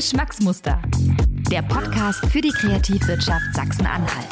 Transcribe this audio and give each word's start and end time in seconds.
Geschmacksmuster. 0.00 0.80
Der 1.50 1.60
Podcast 1.60 2.24
für 2.32 2.40
die 2.40 2.48
Kreativwirtschaft 2.48 3.54
Sachsen-Anhalt. 3.54 4.28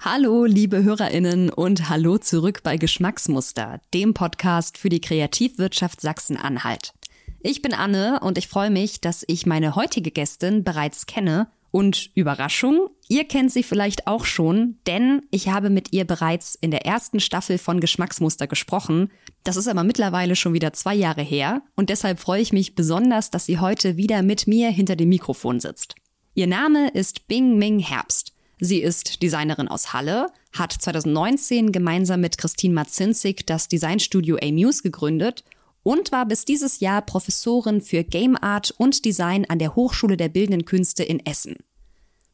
Hallo, 0.00 0.46
liebe 0.46 0.82
HörerInnen 0.82 1.50
und 1.50 1.88
hallo 1.88 2.18
zurück 2.18 2.64
bei 2.64 2.76
Geschmacksmuster, 2.76 3.80
dem 3.94 4.14
Podcast 4.14 4.78
für 4.78 4.88
die 4.88 5.00
Kreativwirtschaft 5.00 6.00
Sachsen-Anhalt. 6.00 6.92
Ich 7.38 7.62
bin 7.62 7.72
Anne 7.72 8.18
und 8.20 8.36
ich 8.36 8.48
freue 8.48 8.70
mich, 8.70 9.00
dass 9.00 9.24
ich 9.28 9.46
meine 9.46 9.76
heutige 9.76 10.10
Gästin 10.10 10.64
bereits 10.64 11.06
kenne 11.06 11.46
und 11.70 12.10
Überraschung, 12.14 12.88
ihr 13.08 13.24
kennt 13.24 13.52
sie 13.52 13.62
vielleicht 13.62 14.06
auch 14.06 14.24
schon, 14.24 14.78
denn 14.86 15.22
ich 15.30 15.48
habe 15.48 15.70
mit 15.70 15.92
ihr 15.92 16.04
bereits 16.04 16.54
in 16.54 16.70
der 16.70 16.86
ersten 16.86 17.20
Staffel 17.20 17.58
von 17.58 17.80
Geschmacksmuster 17.80 18.46
gesprochen. 18.46 19.10
Das 19.44 19.56
ist 19.56 19.68
aber 19.68 19.84
mittlerweile 19.84 20.36
schon 20.36 20.54
wieder 20.54 20.72
zwei 20.72 20.94
Jahre 20.94 21.22
her 21.22 21.62
und 21.76 21.90
deshalb 21.90 22.20
freue 22.20 22.42
ich 22.42 22.52
mich 22.52 22.74
besonders, 22.74 23.30
dass 23.30 23.46
sie 23.46 23.58
heute 23.58 23.96
wieder 23.96 24.22
mit 24.22 24.46
mir 24.46 24.70
hinter 24.70 24.96
dem 24.96 25.10
Mikrofon 25.10 25.60
sitzt. 25.60 25.94
Ihr 26.34 26.46
Name 26.46 26.90
ist 26.90 27.26
Bing 27.28 27.58
Ming 27.58 27.78
Herbst. 27.78 28.32
Sie 28.60 28.78
ist 28.78 29.22
Designerin 29.22 29.68
aus 29.68 29.92
Halle, 29.92 30.28
hat 30.52 30.72
2019 30.72 31.70
gemeinsam 31.70 32.20
mit 32.20 32.38
Christine 32.38 32.74
Matzinzig 32.74 33.46
das 33.46 33.68
Designstudio 33.68 34.36
A-Muse 34.42 34.82
gegründet 34.82 35.44
und 35.88 36.12
war 36.12 36.26
bis 36.26 36.44
dieses 36.44 36.80
Jahr 36.80 37.00
Professorin 37.00 37.80
für 37.80 38.04
Game 38.04 38.36
Art 38.36 38.74
und 38.76 39.06
Design 39.06 39.46
an 39.48 39.58
der 39.58 39.74
Hochschule 39.74 40.18
der 40.18 40.28
Bildenden 40.28 40.66
Künste 40.66 41.02
in 41.02 41.24
Essen. 41.24 41.56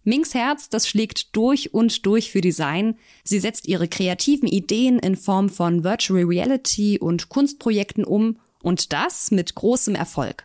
Mings 0.03 0.35
Herz, 0.35 0.71
das 0.71 0.89
schlägt 0.89 1.37
durch 1.37 1.73
und 1.73 2.05
durch 2.05 2.33
für 2.33 2.41
Design. 2.41 2.99
Sie 3.23 3.39
setzt 3.39 3.69
ihre 3.69 3.87
kreativen 3.87 4.49
Ideen 4.49 4.99
in 4.99 5.15
Form 5.15 5.49
von 5.51 5.85
Virtual 5.85 6.25
Reality 6.25 6.99
und 6.99 7.29
Kunstprojekten 7.29 8.05
um 8.05 8.41
und 8.65 8.93
das 8.93 9.31
mit 9.31 9.55
großem 9.55 9.95
Erfolg. 9.95 10.45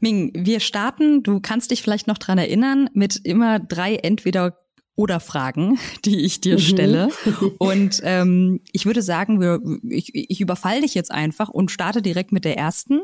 Ming, 0.00 0.32
wir 0.34 0.58
starten, 0.58 1.22
du 1.22 1.38
kannst 1.38 1.70
dich 1.70 1.80
vielleicht 1.80 2.08
noch 2.08 2.18
dran 2.18 2.38
erinnern, 2.38 2.90
mit 2.92 3.24
immer 3.24 3.60
drei 3.60 3.94
entweder 3.94 4.58
oder 4.98 5.20
Fragen, 5.20 5.78
die 6.04 6.24
ich 6.24 6.40
dir 6.40 6.54
mhm. 6.54 6.60
stelle. 6.60 7.08
Und 7.58 8.00
ähm, 8.02 8.60
ich 8.72 8.84
würde 8.84 9.00
sagen, 9.00 9.40
wir, 9.40 9.60
ich, 9.88 10.10
ich 10.12 10.40
überfall 10.40 10.80
dich 10.80 10.94
jetzt 10.94 11.12
einfach 11.12 11.48
und 11.48 11.70
starte 11.70 12.02
direkt 12.02 12.32
mit 12.32 12.44
der 12.44 12.58
ersten 12.58 13.02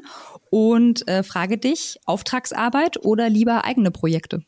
und 0.50 1.06
äh, 1.06 1.22
frage 1.22 1.56
dich, 1.56 1.98
Auftragsarbeit 2.04 3.04
oder 3.04 3.30
lieber 3.30 3.64
eigene 3.64 3.92
Projekte? 3.92 4.42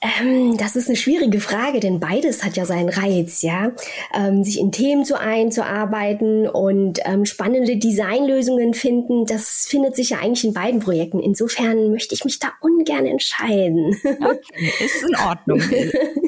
Ähm, 0.00 0.56
das 0.56 0.76
ist 0.76 0.86
eine 0.86 0.96
schwierige 0.96 1.40
Frage, 1.40 1.80
denn 1.80 1.98
beides 1.98 2.44
hat 2.44 2.56
ja 2.56 2.64
seinen 2.64 2.88
Reiz, 2.88 3.42
ja. 3.42 3.72
Ähm, 4.14 4.44
sich 4.44 4.60
in 4.60 4.70
Themen 4.70 5.04
zu 5.04 5.18
einzuarbeiten 5.18 6.48
und 6.48 7.00
ähm, 7.04 7.24
spannende 7.24 7.76
Designlösungen 7.78 8.74
finden, 8.74 9.26
das 9.26 9.66
findet 9.68 9.96
sich 9.96 10.10
ja 10.10 10.18
eigentlich 10.18 10.44
in 10.44 10.52
beiden 10.52 10.78
Projekten. 10.78 11.18
Insofern 11.18 11.90
möchte 11.90 12.14
ich 12.14 12.24
mich 12.24 12.38
da 12.38 12.52
ungern 12.60 13.06
entscheiden. 13.06 13.96
Okay, 14.04 14.72
ist 14.84 15.02
in 15.02 15.16
Ordnung. 15.16 15.60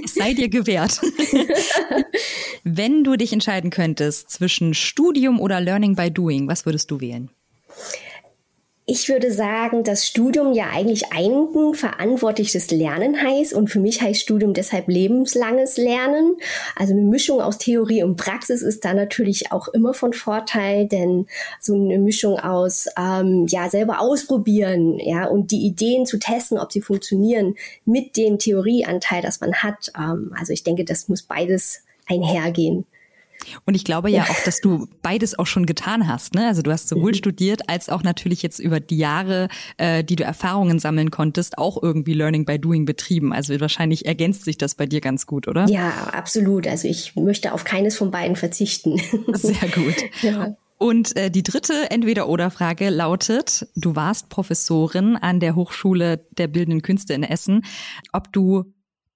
es 0.04 0.14
sei 0.14 0.34
dir 0.34 0.48
gewährt. 0.48 1.00
Wenn 2.64 3.04
du 3.04 3.16
dich 3.16 3.32
entscheiden 3.32 3.70
könntest 3.70 4.30
zwischen 4.30 4.74
Studium 4.74 5.40
oder 5.40 5.60
Learning 5.60 5.94
by 5.94 6.10
Doing, 6.10 6.48
was 6.48 6.66
würdest 6.66 6.90
du 6.90 7.00
wählen? 7.00 7.30
Ich 8.92 9.08
würde 9.08 9.30
sagen, 9.30 9.84
dass 9.84 10.04
Studium 10.04 10.52
ja 10.52 10.64
eigentlich 10.72 11.12
eigenverantwortliches 11.12 12.72
Lernen 12.72 13.22
heißt 13.22 13.52
und 13.52 13.68
für 13.68 13.78
mich 13.78 14.02
heißt 14.02 14.20
Studium 14.20 14.52
deshalb 14.52 14.88
lebenslanges 14.88 15.76
Lernen. 15.76 16.34
Also 16.74 16.94
eine 16.94 17.02
Mischung 17.02 17.40
aus 17.40 17.58
Theorie 17.58 18.02
und 18.02 18.16
Praxis 18.16 18.62
ist 18.62 18.84
da 18.84 18.92
natürlich 18.92 19.52
auch 19.52 19.68
immer 19.68 19.94
von 19.94 20.12
Vorteil, 20.12 20.88
denn 20.88 21.28
so 21.60 21.74
eine 21.74 22.00
Mischung 22.00 22.40
aus 22.40 22.88
ähm, 22.98 23.46
ja 23.46 23.70
selber 23.70 24.00
ausprobieren, 24.00 24.98
ja 24.98 25.28
und 25.28 25.52
die 25.52 25.64
Ideen 25.64 26.04
zu 26.04 26.18
testen, 26.18 26.58
ob 26.58 26.72
sie 26.72 26.80
funktionieren 26.80 27.54
mit 27.84 28.16
dem 28.16 28.40
Theorieanteil, 28.40 29.22
das 29.22 29.40
man 29.40 29.54
hat. 29.54 29.92
Ähm, 29.96 30.34
also 30.36 30.52
ich 30.52 30.64
denke, 30.64 30.84
das 30.84 31.08
muss 31.08 31.22
beides 31.22 31.84
einhergehen. 32.08 32.86
Und 33.64 33.74
ich 33.74 33.84
glaube 33.84 34.10
ja 34.10 34.24
auch, 34.24 34.44
dass 34.44 34.60
du 34.60 34.86
beides 35.02 35.38
auch 35.38 35.46
schon 35.46 35.66
getan 35.66 36.06
hast. 36.06 36.34
Ne? 36.34 36.46
Also 36.46 36.62
du 36.62 36.70
hast 36.70 36.88
sowohl 36.88 37.12
mhm. 37.12 37.16
studiert 37.16 37.68
als 37.68 37.88
auch 37.88 38.02
natürlich 38.02 38.42
jetzt 38.42 38.58
über 38.58 38.80
die 38.80 38.98
Jahre, 38.98 39.48
äh, 39.76 40.04
die 40.04 40.16
du 40.16 40.24
Erfahrungen 40.24 40.78
sammeln 40.78 41.10
konntest, 41.10 41.58
auch 41.58 41.82
irgendwie 41.82 42.14
Learning 42.14 42.44
by 42.44 42.58
Doing 42.58 42.84
betrieben. 42.84 43.32
Also 43.32 43.58
wahrscheinlich 43.60 44.06
ergänzt 44.06 44.44
sich 44.44 44.58
das 44.58 44.74
bei 44.74 44.86
dir 44.86 45.00
ganz 45.00 45.26
gut, 45.26 45.48
oder? 45.48 45.66
Ja, 45.68 45.90
absolut. 46.12 46.66
Also 46.66 46.88
ich 46.88 47.16
möchte 47.16 47.52
auf 47.52 47.64
keines 47.64 47.96
von 47.96 48.10
beiden 48.10 48.36
verzichten. 48.36 49.00
Sehr 49.32 49.68
gut. 49.74 49.96
Ja. 50.22 50.54
Und 50.78 51.14
äh, 51.14 51.30
die 51.30 51.42
dritte 51.42 51.90
Entweder-Oder-Frage 51.90 52.88
lautet, 52.88 53.68
du 53.76 53.96
warst 53.96 54.30
Professorin 54.30 55.16
an 55.16 55.38
der 55.38 55.54
Hochschule 55.54 56.24
der 56.38 56.48
Bildenden 56.48 56.80
Künste 56.80 57.12
in 57.12 57.22
Essen, 57.22 57.66
ob 58.12 58.32
du 58.32 58.72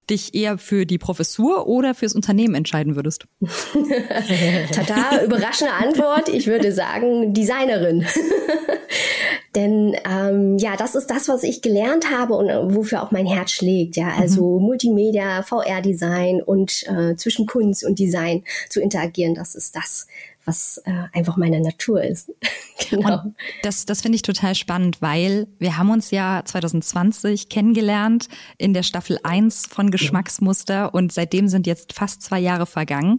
dich 0.09 0.33
eher 0.33 0.57
für 0.57 0.85
die 0.85 0.97
Professur 0.97 1.67
oder 1.67 1.93
fürs 1.95 2.15
Unternehmen 2.15 2.55
entscheiden 2.55 2.95
würdest? 2.95 3.25
Tada, 4.71 5.23
überraschende 5.23 5.73
Antwort. 5.73 6.29
Ich 6.29 6.47
würde 6.47 6.71
sagen 6.71 7.33
Designerin. 7.33 8.05
Denn 9.55 9.95
ähm, 10.09 10.57
ja, 10.57 10.75
das 10.75 10.95
ist 10.95 11.07
das, 11.07 11.29
was 11.29 11.43
ich 11.43 11.61
gelernt 11.61 12.11
habe 12.11 12.33
und 12.33 12.49
äh, 12.49 12.75
wofür 12.75 13.01
auch 13.01 13.11
mein 13.11 13.25
Herz 13.25 13.51
schlägt. 13.51 13.95
Ja, 13.95 14.09
also 14.19 14.59
mhm. 14.59 14.65
Multimedia, 14.65 15.43
VR-Design 15.43 16.41
und 16.41 16.83
äh, 16.87 17.15
zwischen 17.15 17.45
Kunst 17.45 17.85
und 17.85 17.97
Design 17.97 18.43
zu 18.69 18.81
interagieren, 18.81 19.33
das 19.33 19.55
ist 19.55 19.75
das, 19.75 20.07
was 20.45 20.81
äh, 20.85 20.91
einfach 21.13 21.37
meine 21.37 21.59
Natur 21.59 22.03
ist. 22.03 22.31
genau. 22.89 23.23
Und 23.23 23.35
das, 23.63 23.85
das 23.85 24.01
finde 24.01 24.15
ich 24.15 24.21
total 24.21 24.55
spannend, 24.55 25.01
weil 25.01 25.47
wir 25.59 25.77
haben 25.77 25.89
uns 25.89 26.11
ja 26.11 26.41
2020 26.45 27.49
kennengelernt 27.49 28.27
in 28.57 28.73
der 28.73 28.83
Staffel 28.83 29.19
1 29.23 29.67
von 29.67 29.91
Geschmacksmuster 29.91 30.93
und 30.93 31.11
seitdem 31.11 31.47
sind 31.47 31.67
jetzt 31.67 31.93
fast 31.93 32.21
zwei 32.21 32.39
Jahre 32.39 32.65
vergangen. 32.65 33.17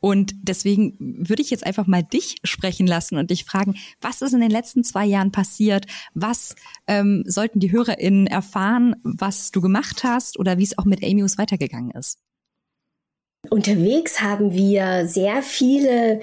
Und 0.00 0.34
deswegen 0.42 0.96
würde 0.98 1.42
ich 1.42 1.50
jetzt 1.50 1.66
einfach 1.66 1.86
mal 1.86 2.02
dich 2.02 2.36
sprechen 2.44 2.86
lassen 2.86 3.16
und 3.16 3.30
dich 3.30 3.44
fragen, 3.44 3.76
was 4.00 4.22
ist 4.22 4.34
in 4.34 4.40
den 4.40 4.50
letzten 4.50 4.84
zwei 4.84 5.06
Jahren 5.06 5.32
passiert? 5.32 5.86
Was 6.14 6.54
ähm, 6.86 7.24
sollten 7.26 7.60
die 7.60 7.72
HörerInnen 7.72 8.26
erfahren, 8.26 8.96
was 9.02 9.50
du 9.50 9.60
gemacht 9.60 10.04
hast 10.04 10.38
oder 10.38 10.58
wie 10.58 10.64
es 10.64 10.78
auch 10.78 10.84
mit 10.84 11.02
Amius 11.02 11.38
weitergegangen 11.38 11.90
ist? 11.92 12.18
Unterwegs 13.50 14.20
haben 14.20 14.52
wir 14.52 15.06
sehr 15.06 15.42
viele 15.42 16.20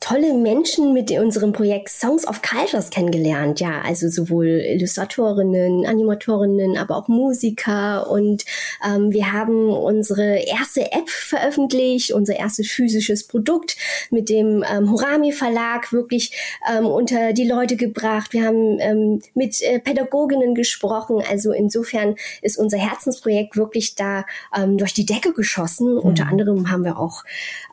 tolle 0.00 0.34
Menschen 0.34 0.92
mit 0.92 1.10
unserem 1.10 1.52
Projekt 1.52 1.88
Songs 1.88 2.26
of 2.28 2.42
Cultures 2.42 2.90
kennengelernt. 2.90 3.60
Ja, 3.60 3.80
also 3.84 4.08
sowohl 4.08 4.46
Illustratorinnen, 4.46 5.86
Animatorinnen, 5.86 6.76
aber 6.76 6.96
auch 6.96 7.08
Musiker. 7.08 8.10
Und 8.10 8.44
ähm, 8.86 9.10
wir 9.12 9.32
haben 9.32 9.70
unsere 9.70 10.36
erste 10.36 10.92
App 10.92 11.08
veröffentlicht, 11.08 12.12
unser 12.12 12.36
erstes 12.36 12.68
physisches 12.70 13.26
Produkt 13.26 13.76
mit 14.10 14.28
dem 14.28 14.64
ähm, 14.70 14.92
Horami 14.92 15.32
Verlag 15.32 15.92
wirklich 15.92 16.32
ähm, 16.70 16.86
unter 16.86 17.32
die 17.32 17.48
Leute 17.48 17.76
gebracht. 17.76 18.32
Wir 18.32 18.44
haben 18.44 18.78
ähm, 18.80 19.22
mit 19.34 19.60
äh, 19.62 19.78
Pädagoginnen 19.80 20.54
gesprochen. 20.54 21.22
Also 21.28 21.52
insofern 21.52 22.16
ist 22.42 22.58
unser 22.58 22.78
Herzensprojekt 22.78 23.56
wirklich 23.56 23.94
da 23.94 24.24
ähm, 24.56 24.78
durch 24.78 24.94
die 24.94 25.06
Decke 25.06 25.32
geschossen. 25.32 25.94
Mhm. 25.94 26.00
Unter 26.00 26.26
anderem 26.26 26.65
haben 26.70 26.84
wir 26.84 26.98
auch 26.98 27.24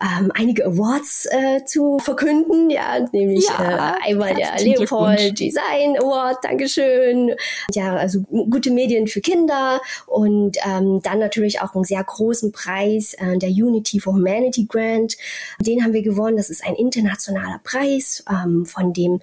ähm, 0.02 0.32
einige 0.36 0.66
Awards 0.66 1.28
äh, 1.32 1.66
zu 1.66 2.00
verkünden, 2.00 2.70
ja, 2.70 3.00
nämlich 3.12 3.48
ja, 3.48 3.96
äh, 3.98 4.10
einmal 4.10 4.34
der 4.36 4.56
Leopold 4.60 5.40
Design 5.40 5.98
Award, 5.98 6.44
Dankeschön. 6.44 7.36
Ja, 7.74 7.96
also 7.96 8.22
gute 8.22 8.72
Medien 8.72 9.08
für 9.08 9.22
Kinder 9.22 9.82
und 10.06 10.58
ähm, 10.66 11.02
dann 11.02 11.20
natürlich 11.20 11.62
auch 11.62 11.76
einen 11.76 11.84
sehr 11.84 12.04
großen 12.04 12.52
Preis, 12.52 13.14
äh, 13.16 13.38
der 13.38 13.50
Unity 13.50 14.00
for 14.00 14.14
Humanity 14.14 14.66
Grant. 14.66 15.18
Den 15.60 15.84
haben 15.84 15.94
wir 15.94 16.02
gewonnen. 16.02 16.38
Das 16.38 16.50
ist 16.50 16.66
ein 16.66 16.76
internationaler 16.76 17.60
Preis 17.64 18.24
ähm, 18.30 18.66
von 18.66 18.94
dem 18.94 19.22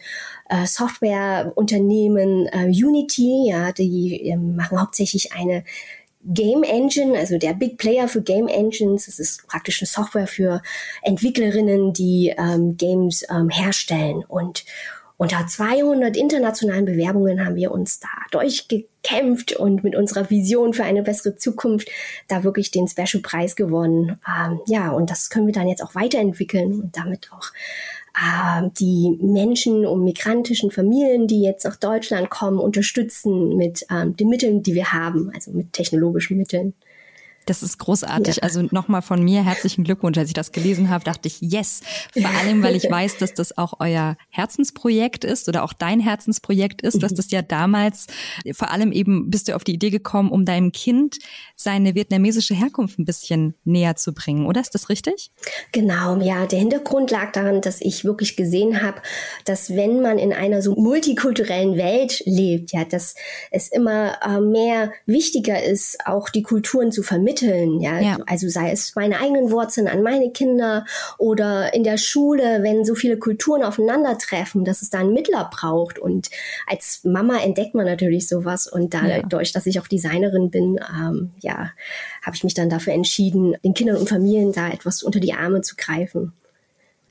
äh, 0.49 0.67
Softwareunternehmen 0.67 2.47
äh, 2.47 2.67
Unity. 2.67 3.49
Ja, 3.49 3.73
die 3.73 4.29
äh, 4.29 4.37
machen 4.37 4.81
hauptsächlich 4.81 5.33
eine 5.33 5.65
Game 6.25 6.63
Engine, 6.63 7.17
also 7.17 7.39
der 7.39 7.55
Big 7.55 7.79
Player 7.79 8.07
für 8.07 8.23
Game 8.23 8.47
Engines. 8.47 9.07
Das 9.07 9.19
ist 9.19 9.47
praktisch 9.47 9.81
eine 9.81 9.87
Software 9.87 10.27
für 10.27 10.63
Entwicklerinnen, 11.03 11.93
die 11.93 12.35
ähm, 12.37 12.77
Games 12.77 13.25
ähm, 13.31 13.49
herstellen. 13.49 14.25
Und 14.29 14.65
unter 15.17 15.47
200 15.47 16.17
internationalen 16.17 16.87
Bewerbungen 16.87 17.45
haben 17.45 17.55
wir 17.55 17.73
uns 17.73 18.01
da 18.01 18.09
durchgekämpft 18.31 19.55
und 19.55 19.85
mit 19.85 19.95
unserer 19.95 20.31
Vision 20.31 20.73
für 20.73 20.85
eine 20.85 21.03
bessere 21.03 21.37
Zukunft 21.37 21.91
da 22.29 22.43
wirklich 22.43 22.71
den 22.71 22.89
Special 22.89 23.23
Preis 23.23 23.55
gewonnen. 23.55 24.19
Ähm, 24.27 24.61
ja, 24.67 24.91
und 24.91 25.11
das 25.11 25.29
können 25.29 25.47
wir 25.47 25.53
dann 25.53 25.69
jetzt 25.69 25.83
auch 25.83 25.95
weiterentwickeln 25.95 26.81
und 26.81 26.97
damit 26.97 27.31
auch 27.33 27.51
die 28.79 29.19
Menschen 29.21 29.87
und 29.87 30.05
migrantischen 30.05 30.71
Familien, 30.71 31.27
die 31.27 31.43
jetzt 31.43 31.65
nach 31.65 31.77
Deutschland 31.77 32.31
kommen, 32.31 32.59
unterstützen 32.59 33.57
mit 33.57 33.87
ähm, 33.91 34.17
den 34.17 34.29
Mitteln, 34.29 34.63
die 34.63 34.75
wir 34.75 34.93
haben, 34.93 35.31
also 35.35 35.51
mit 35.53 35.73
technologischen 35.73 36.37
Mitteln. 36.37 36.75
Das 37.47 37.63
ist 37.63 37.79
großartig. 37.79 38.37
Ja. 38.37 38.43
Also 38.43 38.63
nochmal 38.71 39.03
von 39.03 39.23
mir 39.23 39.43
herzlichen 39.43 39.83
Glückwunsch. 39.85 40.19
Als 40.19 40.29
ich 40.29 40.35
das 40.35 40.53
gelesen 40.53 40.91
habe, 40.91 41.05
dachte 41.05 41.27
ich, 41.27 41.41
yes. 41.41 41.81
Vor 42.13 42.31
allem, 42.31 42.63
weil 42.63 42.77
ich 42.77 42.89
weiß, 42.91 43.17
dass 43.17 43.33
das 43.33 43.57
auch 43.57 43.75
euer 43.81 44.17
Herzensprojekt 44.29 45.25
ist 45.25 45.49
oder 45.49 45.65
auch 45.65 45.73
dein 45.73 46.01
Herzensprojekt 46.01 46.83
ist. 46.83 46.99
Du 46.99 47.03
hast 47.03 47.13
mhm. 47.13 47.17
das 47.17 47.31
ja 47.31 47.43
damals, 47.43 48.07
vor 48.53 48.71
allem 48.71 48.93
eben 48.93 49.31
bist 49.31 49.49
du 49.49 49.57
auf 49.57 49.65
die 49.65 49.75
Idee 49.75 49.91
gekommen, 49.91 50.31
um 50.31 50.45
deinem 50.45 50.71
Kind 50.73 51.19
seine 51.57 51.95
vietnamesische 51.95 52.55
Herkunft 52.55 52.99
ein 52.99 53.05
bisschen 53.05 53.55
näher 53.65 53.97
zu 53.97 54.13
bringen, 54.13 54.47
oder? 54.47 54.61
Ist 54.61 54.75
das 54.75 54.89
richtig? 54.89 55.31
Genau, 55.73 56.21
ja. 56.21 56.47
Der 56.47 56.59
Hintergrund 56.59 57.11
lag 57.11 57.33
daran, 57.33 57.63
dass 57.63 57.81
ich 57.81 58.05
wirklich 58.05 58.37
gesehen 58.37 58.83
habe, 58.83 59.01
dass 59.45 59.75
wenn 59.75 60.03
man 60.03 60.19
in 60.19 60.33
einer 60.33 60.63
so 60.63 60.75
multikulturellen 60.75 61.77
Welt 61.79 62.23
lebt, 62.27 62.73
ja, 62.73 62.85
dass 62.85 63.15
es 63.51 63.69
immer 63.69 64.19
äh, 64.23 64.41
mehr 64.41 64.93
wichtiger 65.07 65.63
ist, 65.63 65.99
auch 66.05 66.29
die 66.29 66.43
Kulturen 66.43 66.93
zu 66.93 67.03
vermitteln 67.03 67.30
vermitteln. 67.31 67.81
Ja? 67.81 68.01
ja? 68.01 68.19
Also 68.27 68.49
sei 68.49 68.71
es 68.71 68.95
meine 68.95 69.21
eigenen 69.21 69.51
Wurzeln 69.51 69.89
an 69.89 70.03
meine 70.03 70.31
Kinder 70.31 70.85
oder 71.19 71.75
in 71.75 71.85
der 71.85 71.99
Schule, 71.99 72.63
wenn 72.63 72.85
so 72.85 72.95
viele 72.95 73.19
Kulturen 73.19 73.63
aufeinandertreffen, 73.63 74.65
dass 74.65 74.83
es 74.83 74.91
da 74.91 74.99
einen 74.99 75.13
Mittler 75.13 75.49
braucht. 75.53 75.99
Und 75.99 76.29
als 76.67 77.01
Mama 77.05 77.39
entdeckt 77.39 77.75
man 77.75 77.87
natürlich 77.87 78.29
sowas. 78.29 78.67
Und 78.67 78.95
dadurch, 78.95 79.49
ja. 79.49 79.53
dass 79.55 79.67
ich 79.67 79.81
auch 79.81 79.89
Designerin 79.89 80.51
bin, 80.51 80.81
ähm, 80.99 81.31
ja, 81.41 81.71
habe 82.23 82.37
ich 82.37 82.45
mich 82.45 82.55
dann 82.55 82.71
dafür 82.71 82.93
entschieden, 82.93 83.57
den 83.65 83.75
Kindern 83.75 83.97
und 83.97 84.09
Familien 84.09 84.53
da 84.53 84.69
etwas 84.69 85.03
unter 85.03 85.21
die 85.21 85.33
Arme 85.33 85.63
zu 85.63 85.77
greifen. 85.77 86.33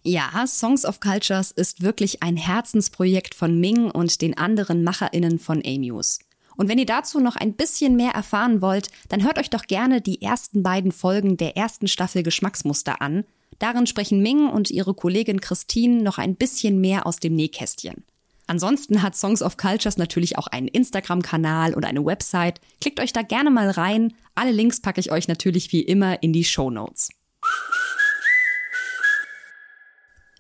Ja, 0.01 0.45
Songs 0.48 0.86
of 0.86 1.01
Cultures 1.01 1.51
ist 1.51 1.81
wirklich 1.81 2.24
ein 2.24 2.38
Herzensprojekt 2.38 3.36
von 3.36 3.60
Ming 3.60 3.92
und 3.92 4.21
den 4.21 4.38
anderen 4.38 4.83
MacherInnen 4.83 5.39
von 5.39 5.62
Amuse. 5.66 6.19
Und 6.60 6.68
wenn 6.68 6.78
ihr 6.78 6.86
dazu 6.86 7.22
noch 7.22 7.38
ein 7.38 7.54
bisschen 7.54 7.96
mehr 7.96 8.12
erfahren 8.12 8.62
wollt, 8.62 8.90
dann 9.08 9.24
hört 9.24 9.40
euch 9.40 9.50
doch 9.50 9.66
gerne 9.66 10.02
die 10.02 10.22
ersten 10.22 10.62
beiden 10.62 10.92
Folgen 10.92 11.38
der 11.38 11.56
ersten 11.56 11.88
Staffel 11.88 12.22
Geschmacksmuster 12.22 13.02
an. 13.02 13.24
Darin 13.60 13.88
sprechen 13.88 14.22
Ming 14.22 14.50
und 14.50 14.70
ihre 14.70 14.94
Kollegin 14.94 15.40
Christine 15.40 16.04
noch 16.04 16.18
ein 16.18 16.36
bisschen 16.36 16.82
mehr 16.82 17.08
aus 17.08 17.16
dem 17.16 17.34
Nähkästchen. 17.34 18.04
Ansonsten 18.46 19.02
hat 19.02 19.16
Songs 19.16 19.42
of 19.42 19.56
Cultures 19.56 19.96
natürlich 19.96 20.38
auch 20.38 20.48
einen 20.48 20.68
Instagram-Kanal 20.68 21.74
und 21.76 21.86
eine 21.86 22.04
Website. 22.04 22.60
Klickt 22.82 23.00
euch 23.00 23.14
da 23.14 23.22
gerne 23.22 23.52
mal 23.52 23.70
rein. 23.70 24.14
Alle 24.36 24.52
Links 24.52 24.82
packe 24.82 25.00
ich 25.00 25.14
euch 25.14 25.30
natürlich 25.30 25.72
wie 25.72 25.82
immer 25.82 26.22
in 26.22 26.34
die 26.34 26.44
Show 26.44 26.70
Notes. 26.70 27.08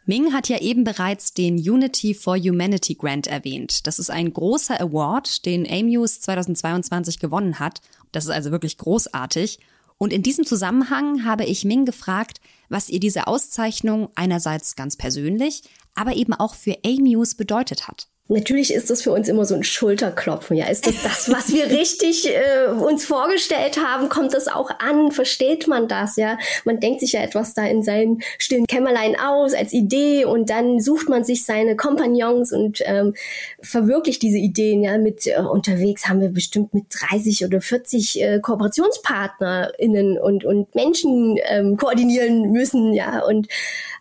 Ming 0.09 0.33
hat 0.33 0.49
ja 0.49 0.57
eben 0.57 0.83
bereits 0.83 1.35
den 1.35 1.57
Unity 1.57 2.15
for 2.15 2.35
Humanity 2.35 2.95
Grant 2.95 3.27
erwähnt. 3.27 3.85
Das 3.85 3.99
ist 3.99 4.09
ein 4.09 4.33
großer 4.33 4.81
Award, 4.81 5.45
den 5.45 5.69
AMUS 5.69 6.21
2022 6.21 7.19
gewonnen 7.19 7.59
hat. 7.59 7.79
Das 8.11 8.25
ist 8.25 8.31
also 8.31 8.49
wirklich 8.49 8.79
großartig. 8.79 9.59
Und 9.99 10.11
in 10.11 10.23
diesem 10.23 10.47
Zusammenhang 10.47 11.25
habe 11.25 11.45
ich 11.45 11.63
Ming 11.63 11.85
gefragt, 11.85 12.41
was 12.69 12.89
ihr 12.89 12.99
diese 12.99 13.27
Auszeichnung 13.27 14.09
einerseits 14.15 14.75
ganz 14.75 14.97
persönlich, 14.97 15.61
aber 15.93 16.15
eben 16.15 16.33
auch 16.33 16.55
für 16.55 16.79
AMUS 16.83 17.35
bedeutet 17.35 17.87
hat. 17.87 18.08
Natürlich 18.31 18.71
ist 18.71 18.91
das 18.91 19.01
für 19.01 19.11
uns 19.11 19.27
immer 19.27 19.43
so 19.43 19.55
ein 19.55 19.63
Schulterklopfen. 19.63 20.55
Ja, 20.55 20.67
ist 20.67 20.85
das 20.85 21.01
das, 21.01 21.31
was 21.31 21.51
wir 21.51 21.65
richtig 21.71 22.27
äh, 22.27 22.67
uns 22.69 23.03
vorgestellt 23.03 23.83
haben? 23.83 24.07
Kommt 24.07 24.35
das 24.35 24.47
auch 24.47 24.69
an? 24.77 25.11
Versteht 25.11 25.67
man 25.67 25.87
das? 25.87 26.15
Ja, 26.15 26.37
man 26.63 26.79
denkt 26.79 26.99
sich 26.99 27.13
ja 27.13 27.21
etwas 27.21 27.55
da 27.55 27.65
in 27.65 27.81
seinen 27.81 28.21
stillen 28.37 28.67
Kämmerlein 28.67 29.19
aus 29.19 29.55
als 29.55 29.73
Idee 29.73 30.25
und 30.25 30.51
dann 30.51 30.79
sucht 30.79 31.09
man 31.09 31.23
sich 31.23 31.43
seine 31.43 31.75
Kompagnons 31.75 32.51
und 32.51 32.83
ähm, 32.85 33.15
verwirklicht 33.63 34.21
diese 34.21 34.37
Ideen. 34.37 34.83
Ja, 34.83 34.99
mit 34.99 35.25
äh, 35.25 35.39
unterwegs 35.39 36.07
haben 36.07 36.21
wir 36.21 36.29
bestimmt 36.29 36.75
mit 36.75 36.85
30 37.09 37.45
oder 37.45 37.61
40 37.61 38.21
äh, 38.21 38.39
KooperationspartnerInnen 38.41 40.19
und 40.19 40.45
und 40.45 40.75
Menschen 40.75 41.39
ähm, 41.49 41.77
koordinieren 41.77 42.51
müssen. 42.51 42.93
Ja, 42.93 43.25
und 43.25 43.47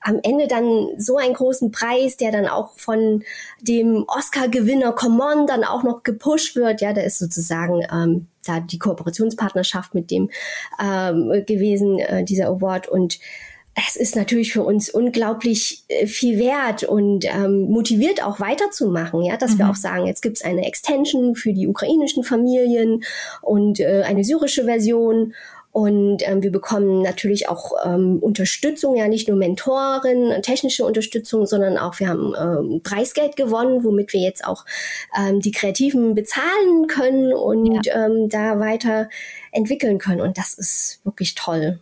am 0.00 0.20
Ende 0.22 0.46
dann 0.46 0.88
so 0.98 1.16
einen 1.16 1.34
großen 1.34 1.70
Preis, 1.70 2.16
der 2.16 2.32
dann 2.32 2.46
auch 2.46 2.76
von 2.76 3.22
dem 3.60 4.04
Oscar-Gewinner 4.06 4.92
Common 4.92 5.46
dann 5.46 5.64
auch 5.64 5.82
noch 5.82 6.02
gepusht 6.02 6.56
wird. 6.56 6.80
Ja, 6.80 6.92
da 6.92 7.02
ist 7.02 7.18
sozusagen 7.18 7.84
ähm, 7.92 8.26
da 8.44 8.60
die 8.60 8.78
Kooperationspartnerschaft 8.78 9.94
mit 9.94 10.10
dem 10.10 10.30
ähm, 10.82 11.44
gewesen, 11.46 11.98
äh, 11.98 12.24
dieser 12.24 12.46
Award. 12.48 12.88
Und 12.88 13.18
es 13.86 13.96
ist 13.96 14.16
natürlich 14.16 14.52
für 14.52 14.62
uns 14.62 14.90
unglaublich 14.90 15.84
äh, 15.88 16.06
viel 16.06 16.38
wert 16.38 16.82
und 16.82 17.24
ähm, 17.24 17.68
motiviert 17.70 18.24
auch 18.24 18.40
weiterzumachen, 18.40 19.22
ja, 19.22 19.36
dass 19.36 19.54
mhm. 19.54 19.58
wir 19.58 19.70
auch 19.70 19.76
sagen, 19.76 20.06
jetzt 20.06 20.22
gibt's 20.22 20.42
eine 20.42 20.66
Extension 20.66 21.36
für 21.36 21.52
die 21.52 21.68
ukrainischen 21.68 22.24
Familien 22.24 23.04
und 23.40 23.80
äh, 23.80 24.02
eine 24.04 24.24
syrische 24.24 24.64
Version 24.64 25.34
und 25.70 26.26
ähm, 26.26 26.42
wir 26.42 26.50
bekommen 26.50 27.02
natürlich 27.02 27.48
auch 27.48 27.72
ähm, 27.84 28.18
Unterstützung, 28.20 28.96
ja 28.96 29.06
nicht 29.06 29.28
nur 29.28 29.36
Mentoren, 29.36 30.42
technische 30.42 30.84
Unterstützung, 30.84 31.46
sondern 31.46 31.76
auch 31.76 31.98
wir 32.00 32.08
haben 32.08 32.34
ähm, 32.38 32.80
Preisgeld 32.82 33.36
gewonnen, 33.36 33.84
womit 33.84 34.12
wir 34.12 34.20
jetzt 34.20 34.44
auch 34.44 34.64
ähm, 35.18 35.40
die 35.40 35.52
Kreativen 35.52 36.14
bezahlen 36.14 36.86
können 36.88 37.32
und 37.32 37.86
ja. 37.86 38.06
ähm, 38.06 38.28
da 38.28 38.58
weiter 38.58 39.08
entwickeln 39.52 39.98
können. 39.98 40.20
Und 40.20 40.38
das 40.38 40.54
ist 40.54 41.00
wirklich 41.04 41.34
toll. 41.34 41.80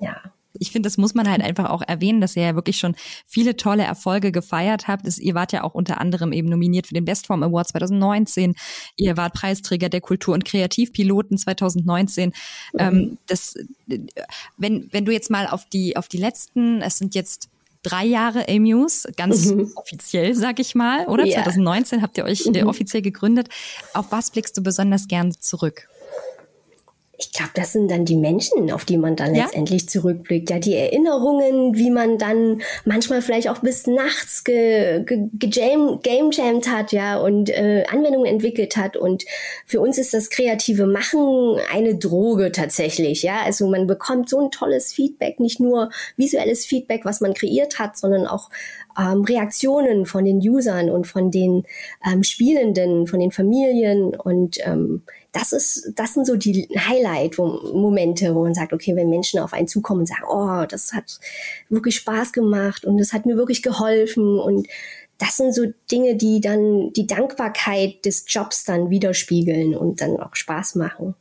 Ja 0.00 0.32
ich 0.58 0.70
finde, 0.70 0.86
das 0.86 0.98
muss 0.98 1.14
man 1.14 1.28
halt 1.28 1.42
einfach 1.42 1.70
auch 1.70 1.82
erwähnen, 1.82 2.20
dass 2.20 2.36
ihr 2.36 2.42
ja 2.42 2.54
wirklich 2.54 2.78
schon 2.78 2.94
viele 3.26 3.56
tolle 3.56 3.84
Erfolge 3.84 4.32
gefeiert 4.32 4.88
habt. 4.88 5.06
Das, 5.06 5.18
ihr 5.18 5.34
wart 5.34 5.52
ja 5.52 5.64
auch 5.64 5.74
unter 5.74 6.00
anderem 6.00 6.32
eben 6.32 6.48
nominiert 6.48 6.86
für 6.86 6.94
den 6.94 7.04
Bestform 7.04 7.42
Award 7.42 7.68
2019. 7.68 8.54
Ihr 8.96 9.16
wart 9.16 9.34
Preisträger 9.34 9.88
der 9.88 10.00
Kultur- 10.00 10.34
und 10.34 10.44
Kreativpiloten 10.44 11.38
2019. 11.38 12.28
Mhm. 12.28 12.32
Ähm, 12.78 13.18
das, 13.26 13.54
wenn, 14.56 14.88
wenn 14.92 15.04
du 15.04 15.12
jetzt 15.12 15.30
mal 15.30 15.46
auf 15.46 15.64
die, 15.66 15.96
auf 15.96 16.08
die 16.08 16.18
letzten, 16.18 16.82
es 16.82 16.98
sind 16.98 17.14
jetzt 17.14 17.48
drei 17.82 18.04
Jahre 18.04 18.48
Amuse, 18.48 19.10
ganz 19.16 19.46
mhm. 19.46 19.72
offiziell, 19.76 20.34
sag 20.34 20.58
ich 20.58 20.74
mal, 20.74 21.06
oder? 21.06 21.24
Ja. 21.24 21.42
2019 21.42 22.02
habt 22.02 22.18
ihr 22.18 22.24
euch 22.24 22.46
äh, 22.46 22.62
mhm. 22.62 22.68
offiziell 22.68 23.02
gegründet. 23.02 23.48
Auf 23.94 24.12
was 24.12 24.30
blickst 24.30 24.56
du 24.56 24.62
besonders 24.62 25.08
gern 25.08 25.32
zurück? 25.32 25.88
Ich 27.20 27.32
glaube, 27.32 27.50
das 27.54 27.72
sind 27.72 27.90
dann 27.90 28.04
die 28.04 28.16
Menschen, 28.16 28.70
auf 28.70 28.84
die 28.84 28.96
man 28.96 29.16
dann 29.16 29.34
ja? 29.34 29.42
letztendlich 29.42 29.88
zurückblickt. 29.88 30.50
Ja, 30.50 30.60
die 30.60 30.76
Erinnerungen, 30.76 31.74
wie 31.74 31.90
man 31.90 32.16
dann 32.16 32.62
manchmal 32.84 33.22
vielleicht 33.22 33.48
auch 33.48 33.58
bis 33.58 33.88
nachts 33.88 34.44
ge, 34.44 35.02
ge, 35.04 35.28
ge 35.32 35.50
game 35.50 36.30
jammed 36.30 36.68
hat, 36.68 36.92
ja, 36.92 37.18
und 37.18 37.50
äh, 37.50 37.84
Anwendungen 37.90 38.26
entwickelt 38.26 38.76
hat. 38.76 38.96
Und 38.96 39.24
für 39.66 39.80
uns 39.80 39.98
ist 39.98 40.14
das 40.14 40.30
kreative 40.30 40.86
Machen 40.86 41.56
eine 41.72 41.96
Droge 41.96 42.52
tatsächlich, 42.52 43.24
ja. 43.24 43.42
Also 43.44 43.68
man 43.68 43.88
bekommt 43.88 44.28
so 44.28 44.38
ein 44.38 44.52
tolles 44.52 44.92
Feedback, 44.92 45.40
nicht 45.40 45.58
nur 45.58 45.90
visuelles 46.16 46.66
Feedback, 46.66 47.04
was 47.04 47.20
man 47.20 47.34
kreiert 47.34 47.80
hat, 47.80 47.98
sondern 47.98 48.28
auch 48.28 48.48
ähm, 48.98 49.22
Reaktionen 49.22 50.06
von 50.06 50.24
den 50.24 50.38
Usern 50.38 50.90
und 50.90 51.06
von 51.06 51.30
den 51.30 51.64
ähm, 52.04 52.22
Spielenden, 52.24 53.06
von 53.06 53.20
den 53.20 53.30
Familien 53.30 54.14
und 54.14 54.58
ähm, 54.64 55.02
das 55.32 55.52
ist, 55.52 55.92
das 55.94 56.14
sind 56.14 56.26
so 56.26 56.36
die 56.36 56.68
Highlight-Momente, 56.74 58.34
wo 58.34 58.42
man 58.42 58.54
sagt, 58.54 58.72
okay, 58.72 58.96
wenn 58.96 59.10
Menschen 59.10 59.38
auf 59.40 59.52
einen 59.52 59.68
zukommen 59.68 60.00
und 60.00 60.06
sagen, 60.06 60.24
oh, 60.28 60.64
das 60.66 60.92
hat 60.94 61.20
wirklich 61.68 61.96
Spaß 61.96 62.32
gemacht 62.32 62.84
und 62.84 62.98
das 62.98 63.12
hat 63.12 63.26
mir 63.26 63.36
wirklich 63.36 63.62
geholfen 63.62 64.38
und 64.38 64.66
das 65.18 65.36
sind 65.36 65.54
so 65.54 65.66
Dinge, 65.90 66.16
die 66.16 66.40
dann 66.40 66.92
die 66.92 67.06
Dankbarkeit 67.06 68.04
des 68.04 68.24
Jobs 68.26 68.64
dann 68.64 68.88
widerspiegeln 68.88 69.74
und 69.76 70.00
dann 70.00 70.16
auch 70.16 70.34
Spaß 70.34 70.76
machen. 70.76 71.14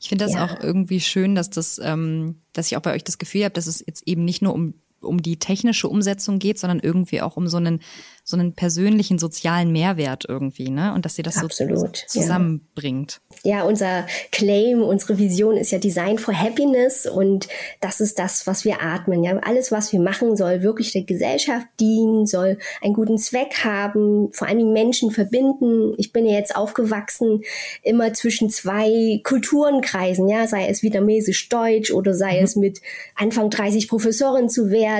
Ich 0.00 0.08
finde 0.08 0.24
das 0.24 0.34
ja. 0.34 0.44
auch 0.44 0.62
irgendwie 0.62 1.00
schön, 1.00 1.34
dass 1.34 1.50
das, 1.50 1.80
ähm, 1.82 2.36
dass 2.52 2.66
ich 2.66 2.76
auch 2.76 2.82
bei 2.82 2.94
euch 2.94 3.04
das 3.04 3.18
Gefühl 3.18 3.44
habe, 3.44 3.54
dass 3.54 3.66
es 3.66 3.82
jetzt 3.86 4.06
eben 4.06 4.24
nicht 4.24 4.42
nur 4.42 4.54
um 4.54 4.74
um 5.04 5.22
die 5.22 5.38
technische 5.38 5.88
Umsetzung 5.88 6.38
geht, 6.38 6.58
sondern 6.58 6.80
irgendwie 6.80 7.20
auch 7.20 7.36
um 7.36 7.48
so 7.48 7.56
einen 7.58 7.80
so 8.26 8.38
einen 8.38 8.54
persönlichen 8.54 9.18
sozialen 9.18 9.70
Mehrwert 9.70 10.24
irgendwie, 10.26 10.70
ne? 10.70 10.94
Und 10.94 11.04
dass 11.04 11.14
sie 11.14 11.22
das 11.22 11.36
Absolut, 11.36 11.98
so 12.08 12.20
zusammenbringt. 12.20 13.20
Ja. 13.42 13.58
ja, 13.58 13.64
unser 13.64 14.06
Claim, 14.32 14.80
unsere 14.82 15.18
Vision 15.18 15.58
ist 15.58 15.72
ja 15.72 15.78
Design 15.78 16.18
for 16.18 16.34
Happiness 16.34 17.04
und 17.04 17.48
das 17.82 18.00
ist 18.00 18.18
das, 18.18 18.46
was 18.46 18.64
wir 18.64 18.80
atmen. 18.80 19.22
Ja, 19.24 19.36
alles, 19.40 19.70
was 19.70 19.92
wir 19.92 20.00
machen, 20.00 20.38
soll 20.38 20.62
wirklich 20.62 20.92
der 20.92 21.02
Gesellschaft 21.02 21.66
dienen, 21.78 22.24
soll 22.24 22.56
einen 22.80 22.94
guten 22.94 23.18
Zweck 23.18 23.62
haben, 23.62 24.32
vor 24.32 24.48
allem 24.48 24.72
Menschen 24.72 25.10
verbinden. 25.10 25.92
Ich 25.98 26.14
bin 26.14 26.24
ja 26.24 26.32
jetzt 26.32 26.56
aufgewachsen 26.56 27.42
immer 27.82 28.14
zwischen 28.14 28.48
zwei 28.48 29.20
Kulturenkreisen, 29.22 30.28
ja, 30.28 30.46
sei 30.46 30.66
es 30.68 30.82
vietnamesisch-deutsch 30.82 31.92
oder 31.92 32.14
sei 32.14 32.38
mhm. 32.38 32.44
es 32.44 32.56
mit 32.56 32.80
Anfang 33.16 33.50
30 33.50 33.86
Professorin 33.86 34.48
zu 34.48 34.70
werden, 34.70 34.93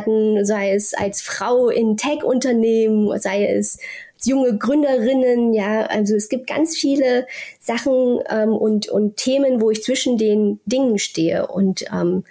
sei 0.45 0.73
es 0.73 0.95
als 0.95 1.23
Frau 1.23 1.69
in 1.69 1.97
Tech-Unternehmen 1.97 3.19
sei 3.21 3.47
es 3.47 3.79
junge 4.27 4.57
Gründerinnen, 4.57 5.53
ja, 5.53 5.87
also 5.87 6.15
es 6.15 6.29
gibt 6.29 6.47
ganz 6.47 6.77
viele 6.77 7.27
Sachen 7.61 8.21
ähm, 8.29 8.51
und, 8.51 8.89
und 8.89 9.17
Themen, 9.17 9.61
wo 9.61 9.71
ich 9.71 9.83
zwischen 9.83 10.19
den 10.19 10.61
Dingen 10.65 10.99
stehe. 10.99 11.47
Und 11.47 11.85
ähm, 11.93 12.25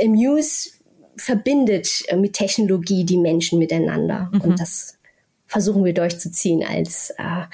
Amuse 0.00 0.70
verbindet 1.16 2.04
äh, 2.08 2.16
mit 2.16 2.34
Technologie 2.34 3.04
die 3.04 3.18
Menschen 3.18 3.58
miteinander. 3.58 4.30
Mhm. 4.32 4.40
Und 4.40 4.60
das 4.60 4.98
versuchen 5.46 5.84
wir 5.84 5.94
durchzuziehen 5.94 6.64
als 6.64 7.10
äh, 7.18 7.44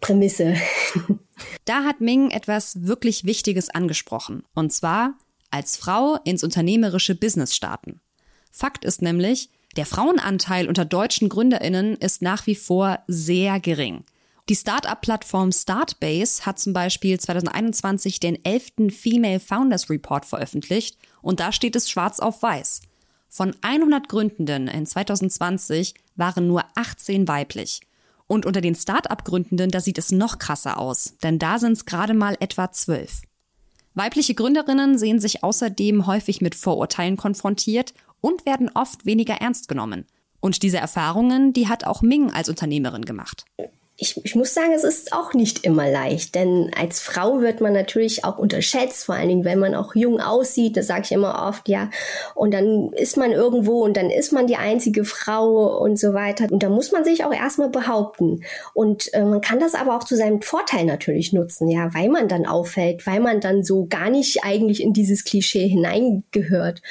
Prämisse. 0.00 0.54
Da 1.64 1.82
hat 1.82 2.00
Ming 2.00 2.30
etwas 2.30 2.86
wirklich 2.86 3.24
Wichtiges 3.24 3.68
angesprochen. 3.68 4.44
Und 4.54 4.72
zwar 4.72 5.18
als 5.50 5.76
Frau 5.76 6.16
ins 6.24 6.44
unternehmerische 6.44 7.16
Business 7.16 7.56
starten. 7.56 8.00
Fakt 8.56 8.84
ist 8.84 9.02
nämlich, 9.02 9.50
der 9.76 9.84
Frauenanteil 9.84 10.68
unter 10.68 10.84
deutschen 10.84 11.28
Gründerinnen 11.28 11.96
ist 11.96 12.22
nach 12.22 12.46
wie 12.46 12.54
vor 12.54 13.00
sehr 13.08 13.58
gering. 13.58 14.04
Die 14.48 14.54
Startup-Plattform 14.54 15.50
Startbase 15.50 16.46
hat 16.46 16.60
zum 16.60 16.72
Beispiel 16.72 17.18
2021 17.18 18.20
den 18.20 18.44
11. 18.44 18.94
Female 18.96 19.40
Founders 19.40 19.90
Report 19.90 20.24
veröffentlicht 20.24 20.96
und 21.20 21.40
da 21.40 21.50
steht 21.50 21.74
es 21.74 21.90
schwarz 21.90 22.20
auf 22.20 22.44
weiß. 22.44 22.82
Von 23.28 23.56
100 23.62 24.08
Gründenden 24.08 24.68
in 24.68 24.86
2020 24.86 25.94
waren 26.14 26.46
nur 26.46 26.62
18 26.76 27.26
weiblich. 27.26 27.80
Und 28.28 28.46
unter 28.46 28.60
den 28.60 28.76
Start-up-Gründenden, 28.76 29.72
da 29.72 29.80
sieht 29.80 29.98
es 29.98 30.12
noch 30.12 30.38
krasser 30.38 30.78
aus, 30.78 31.16
denn 31.24 31.40
da 31.40 31.58
sind 31.58 31.72
es 31.72 31.86
gerade 31.86 32.14
mal 32.14 32.36
etwa 32.38 32.70
zwölf. 32.70 33.22
Weibliche 33.94 34.34
Gründerinnen 34.34 34.96
sehen 34.96 35.18
sich 35.18 35.42
außerdem 35.42 36.06
häufig 36.06 36.40
mit 36.40 36.54
Vorurteilen 36.54 37.16
konfrontiert 37.16 37.94
und 38.24 38.46
werden 38.46 38.70
oft 38.72 39.04
weniger 39.04 39.34
ernst 39.34 39.68
genommen. 39.68 40.06
Und 40.40 40.62
diese 40.62 40.78
Erfahrungen, 40.78 41.52
die 41.52 41.68
hat 41.68 41.84
auch 41.84 42.00
Ming 42.00 42.32
als 42.32 42.48
Unternehmerin 42.48 43.04
gemacht. 43.04 43.44
Ich, 43.96 44.20
ich 44.24 44.34
muss 44.34 44.54
sagen, 44.54 44.72
es 44.74 44.82
ist 44.82 45.12
auch 45.12 45.34
nicht 45.34 45.64
immer 45.64 45.88
leicht, 45.88 46.34
denn 46.34 46.70
als 46.76 47.00
Frau 47.00 47.42
wird 47.42 47.60
man 47.60 47.72
natürlich 47.72 48.24
auch 48.24 48.38
unterschätzt, 48.38 49.04
vor 49.04 49.14
allen 49.14 49.28
Dingen, 49.28 49.44
wenn 49.44 49.60
man 49.60 49.74
auch 49.74 49.94
jung 49.94 50.20
aussieht, 50.20 50.76
das 50.76 50.88
sage 50.88 51.02
ich 51.04 51.12
immer 51.12 51.46
oft, 51.46 51.68
ja, 51.68 51.90
und 52.34 52.52
dann 52.52 52.92
ist 52.92 53.16
man 53.16 53.30
irgendwo 53.30 53.84
und 53.84 53.96
dann 53.96 54.10
ist 54.10 54.32
man 54.32 54.48
die 54.48 54.56
einzige 54.56 55.04
Frau 55.04 55.78
und 55.78 55.98
so 55.98 56.12
weiter. 56.12 56.50
Und 56.50 56.62
da 56.62 56.70
muss 56.70 56.92
man 56.92 57.04
sich 57.04 57.24
auch 57.24 57.32
erstmal 57.32 57.68
behaupten. 57.68 58.42
Und 58.72 59.12
äh, 59.14 59.24
man 59.24 59.42
kann 59.42 59.60
das 59.60 59.74
aber 59.74 59.96
auch 59.96 60.04
zu 60.04 60.16
seinem 60.16 60.42
Vorteil 60.42 60.86
natürlich 60.86 61.32
nutzen, 61.32 61.68
ja, 61.68 61.92
weil 61.94 62.08
man 62.08 62.26
dann 62.26 62.46
auffällt, 62.46 63.06
weil 63.06 63.20
man 63.20 63.40
dann 63.40 63.62
so 63.62 63.86
gar 63.86 64.10
nicht 64.10 64.44
eigentlich 64.44 64.82
in 64.82 64.92
dieses 64.92 65.24
Klischee 65.24 65.68
hineingehört 65.68 66.82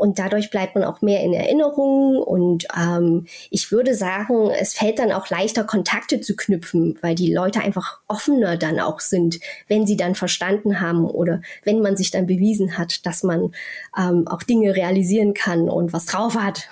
und 0.00 0.18
dadurch 0.18 0.48
bleibt 0.48 0.76
man 0.76 0.84
auch 0.84 1.02
mehr 1.02 1.22
in 1.22 1.34
Erinnerung 1.34 2.16
und 2.22 2.66
ähm, 2.74 3.26
ich 3.50 3.70
würde 3.70 3.94
sagen, 3.94 4.48
es 4.48 4.72
fällt 4.72 4.98
dann 4.98 5.12
auch 5.12 5.28
leichter, 5.28 5.62
Kontakte 5.62 6.22
zu 6.22 6.36
knüpfen, 6.36 6.98
weil 7.02 7.14
die 7.14 7.30
Leute 7.30 7.60
einfach 7.60 7.98
offener 8.08 8.56
dann 8.56 8.80
auch 8.80 9.00
sind, 9.00 9.40
wenn 9.68 9.86
sie 9.86 9.98
dann 9.98 10.14
verstanden 10.14 10.80
haben 10.80 11.04
oder 11.04 11.42
wenn 11.64 11.82
man 11.82 11.98
sich 11.98 12.10
dann 12.10 12.26
bewiesen 12.26 12.78
hat, 12.78 13.04
dass 13.04 13.22
man 13.24 13.52
ähm, 13.94 14.26
auch 14.26 14.42
Dinge 14.42 14.74
realisieren 14.74 15.34
kann 15.34 15.68
und 15.68 15.92
was 15.92 16.06
drauf 16.06 16.34
hat. 16.34 16.70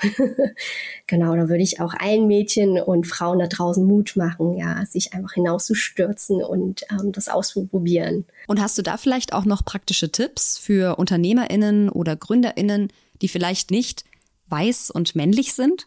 genau, 1.06 1.36
da 1.36 1.50
würde 1.50 1.62
ich 1.62 1.82
auch 1.82 1.92
allen 1.92 2.28
Mädchen 2.28 2.80
und 2.80 3.06
Frauen 3.06 3.40
da 3.40 3.46
draußen 3.46 3.84
Mut 3.84 4.16
machen, 4.16 4.56
ja, 4.56 4.86
sich 4.86 5.12
einfach 5.12 5.34
hinauszustürzen 5.34 6.42
und 6.42 6.86
ähm, 6.90 7.12
das 7.12 7.28
auszuprobieren. 7.28 8.24
Und 8.46 8.58
hast 8.58 8.78
du 8.78 8.82
da 8.82 8.96
vielleicht 8.96 9.34
auch 9.34 9.44
noch 9.44 9.66
praktische 9.66 10.10
Tipps 10.10 10.56
für 10.56 10.96
UnternehmerInnen 10.96 11.90
oder 11.90 12.16
GründerInnen, 12.16 12.88
die 13.22 13.28
vielleicht 13.28 13.70
nicht 13.70 14.04
weiß 14.48 14.90
und 14.90 15.14
männlich 15.14 15.54
sind? 15.54 15.86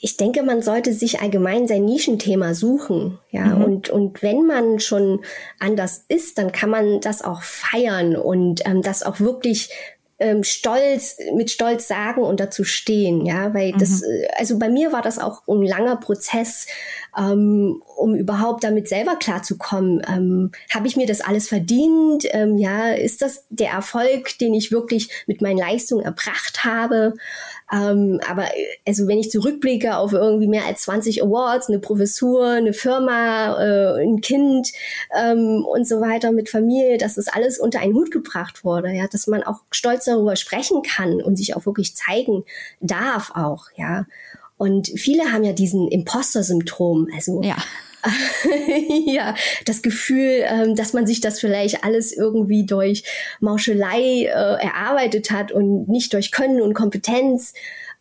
ich 0.00 0.16
denke, 0.16 0.42
man 0.42 0.60
sollte 0.62 0.92
sich 0.92 1.20
allgemein 1.20 1.66
sein 1.66 1.84
Nischenthema 1.84 2.54
suchen. 2.54 3.18
Ja, 3.30 3.46
mhm. 3.46 3.64
und, 3.64 3.88
und 3.88 4.22
wenn 4.22 4.46
man 4.46 4.78
schon 4.78 5.24
anders 5.58 6.04
ist, 6.08 6.38
dann 6.38 6.52
kann 6.52 6.70
man 6.70 7.00
das 7.00 7.22
auch 7.22 7.42
feiern 7.42 8.14
und 8.14 8.60
ähm, 8.66 8.82
das 8.82 9.02
auch 9.02 9.20
wirklich 9.20 9.70
ähm, 10.18 10.44
stolz, 10.44 11.16
mit 11.34 11.50
Stolz 11.50 11.88
sagen 11.88 12.22
und 12.22 12.40
dazu 12.40 12.64
stehen. 12.64 13.26
Ja, 13.26 13.52
weil 13.52 13.72
mhm. 13.72 13.78
das, 13.78 14.02
äh, 14.02 14.28
also 14.38 14.58
bei 14.58 14.68
mir 14.68 14.92
war 14.92 15.02
das 15.02 15.18
auch 15.18 15.42
ein 15.46 15.62
langer 15.62 15.96
Prozess, 15.96 16.66
ähm, 17.16 17.82
um 17.96 18.14
überhaupt 18.14 18.64
damit 18.64 18.88
selber 18.88 19.16
klarzukommen. 19.16 20.02
Ähm, 20.08 20.52
Habe 20.72 20.86
ich 20.86 20.96
mir 20.96 21.06
das 21.06 21.20
alles 21.20 21.48
verdient? 21.48 22.24
Ähm, 22.30 22.56
ja, 22.56 22.92
ist 22.92 23.22
das 23.22 23.44
der 23.50 23.70
Erfolg, 23.70 24.38
den 24.38 24.54
ich 24.54 24.72
wirklich 24.72 25.10
mit 25.26 25.42
meinen 25.42 25.58
Leistungen 25.58 26.04
erbracht 26.04 26.64
habe? 26.64 27.14
Ähm, 27.72 28.20
aber 28.28 28.46
also 28.86 29.08
wenn 29.08 29.18
ich 29.18 29.30
zurückblicke 29.30 29.96
auf 29.96 30.12
irgendwie 30.12 30.46
mehr 30.46 30.66
als 30.66 30.82
20 30.82 31.22
Awards, 31.22 31.68
eine 31.68 31.80
Professur, 31.80 32.48
eine 32.48 32.72
Firma, 32.72 33.60
äh, 33.60 34.02
ein 34.04 34.20
Kind 34.20 34.72
ähm, 35.18 35.64
und 35.68 35.86
so 35.86 36.00
weiter 36.00 36.30
mit 36.30 36.48
Familie, 36.48 36.98
dass 36.98 37.16
das 37.16 37.26
alles 37.28 37.58
unter 37.58 37.80
einen 37.80 37.94
Hut 37.94 38.10
gebracht 38.10 38.64
wurde, 38.64 38.90
ja, 38.92 39.08
dass 39.08 39.26
man 39.26 39.42
auch 39.42 39.60
stolz 39.70 40.04
darüber 40.04 40.36
sprechen 40.36 40.82
kann 40.82 41.20
und 41.20 41.36
sich 41.36 41.56
auch 41.56 41.66
wirklich 41.66 41.96
zeigen 41.96 42.44
darf 42.80 43.32
auch, 43.34 43.66
ja. 43.76 44.06
Und 44.58 44.88
viele 44.88 45.32
haben 45.32 45.44
ja 45.44 45.52
diesen 45.52 45.88
Imposter-Syndrom, 45.88 47.08
also 47.14 47.42
ja. 47.42 47.56
ja, 49.06 49.34
das 49.64 49.82
Gefühl, 49.82 50.44
ähm, 50.44 50.74
dass 50.74 50.92
man 50.92 51.06
sich 51.06 51.20
das 51.20 51.40
vielleicht 51.40 51.84
alles 51.84 52.12
irgendwie 52.12 52.64
durch 52.64 53.04
Mauschelei 53.40 54.24
äh, 54.24 54.26
erarbeitet 54.26 55.30
hat 55.30 55.52
und 55.52 55.88
nicht 55.88 56.12
durch 56.12 56.30
Können 56.30 56.60
und 56.60 56.74
Kompetenz. 56.74 57.52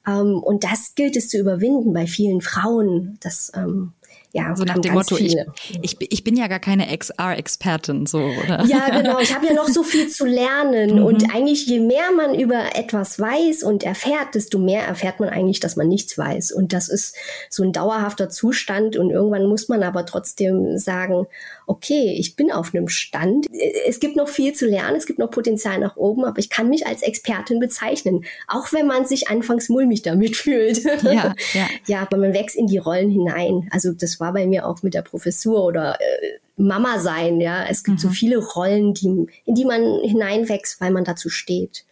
Ähm, 0.08 0.42
und 0.42 0.64
das 0.64 0.96
gilt 0.96 1.16
es 1.16 1.30
zu 1.30 1.38
überwinden 1.38 1.94
bei 1.94 2.08
vielen 2.08 2.42
Frauen. 2.42 3.18
Das 3.22 3.52
ähm, 3.56 3.94
ja, 4.36 4.54
so 4.54 4.66
nach 4.66 4.78
dem 4.80 4.94
Motto, 4.94 5.16
ich, 5.16 5.34
ich, 5.82 5.96
ich, 5.98 6.24
bin 6.26 6.36
ja 6.36 6.48
gar 6.48 6.60
keine 6.60 6.88
XR-Expertin, 6.98 8.06
so, 8.06 8.18
oder? 8.18 8.66
Ja, 8.66 8.90
genau. 9.02 9.18
Ich 9.20 9.34
habe 9.34 9.46
ja 9.46 9.54
noch 9.54 9.70
so 9.70 9.82
viel 9.82 10.10
zu 10.10 10.26
lernen. 10.26 10.98
Mhm. 10.98 11.06
Und 11.06 11.34
eigentlich, 11.34 11.66
je 11.68 11.80
mehr 11.80 12.12
man 12.14 12.38
über 12.38 12.76
etwas 12.76 13.18
weiß 13.18 13.64
und 13.64 13.84
erfährt, 13.84 14.36
desto 14.36 14.60
mehr 14.60 14.84
erfährt 14.84 15.22
man 15.22 15.30
eigentlich, 15.30 15.62
dass 15.62 15.78
man 15.78 15.88
nichts 15.88 16.18
weiß. 16.18 16.52
Und 16.52 16.74
das 16.74 16.90
ist 16.90 17.16
so 17.50 17.64
ein 17.64 17.72
dauerhafter 17.72 18.28
Zustand. 18.28 18.98
Und 18.98 19.10
irgendwann 19.10 19.46
muss 19.46 19.70
man 19.70 19.84
aber 19.84 20.06
trotzdem 20.06 20.78
sagen, 20.78 21.28
okay, 21.66 22.14
ich 22.20 22.36
bin 22.36 22.52
auf 22.52 22.76
einem 22.76 22.90
Stand. 22.90 23.48
Es 23.88 24.02
gibt 24.02 24.18
noch 24.18 24.28
viel 24.28 24.52
zu 24.52 24.66
lernen, 24.66 24.98
es 24.98 25.06
gibt 25.06 25.18
noch 25.18 25.32
Potenzial 25.32 25.80
nach 25.80 25.96
oben, 25.96 26.26
aber 26.26 26.40
ich 26.40 26.50
kann 26.50 26.68
mich 26.68 26.86
als 26.86 27.04
Expertin 27.04 27.62
bezeichnen. 27.62 28.26
Auch 28.50 28.74
wenn 28.74 28.86
man 28.86 29.06
sich 29.06 29.30
anfangs 29.30 29.70
mulmig 29.70 30.02
damit 30.02 30.36
fühlt. 30.36 30.84
Ja, 31.04 31.34
ja. 31.54 31.68
ja 31.88 32.02
aber 32.02 32.18
man 32.18 32.34
wächst 32.34 32.58
in 32.58 32.68
die 32.68 32.80
Rollen 32.80 33.10
hinein. 33.10 33.70
Also 33.72 33.94
das 33.94 34.20
war 34.20 34.25
bei 34.32 34.48
mir 34.48 34.68
auch 34.68 34.84
mit 34.84 34.94
der 34.94 35.02
Professur 35.02 35.64
oder 35.64 36.00
äh, 36.00 36.40
Mama 36.58 37.00
sein, 37.00 37.42
ja. 37.42 37.66
Es 37.66 37.84
gibt 37.84 37.98
mhm. 37.98 38.02
so 38.02 38.10
viele 38.10 38.38
Rollen, 38.38 38.94
die, 38.94 39.28
in 39.46 39.56
die 39.56 39.66
man 39.66 39.82
hineinwächst, 40.04 40.80
weil 40.82 40.92
man 40.92 41.04
dazu 41.04 41.30
steht. 41.30 41.86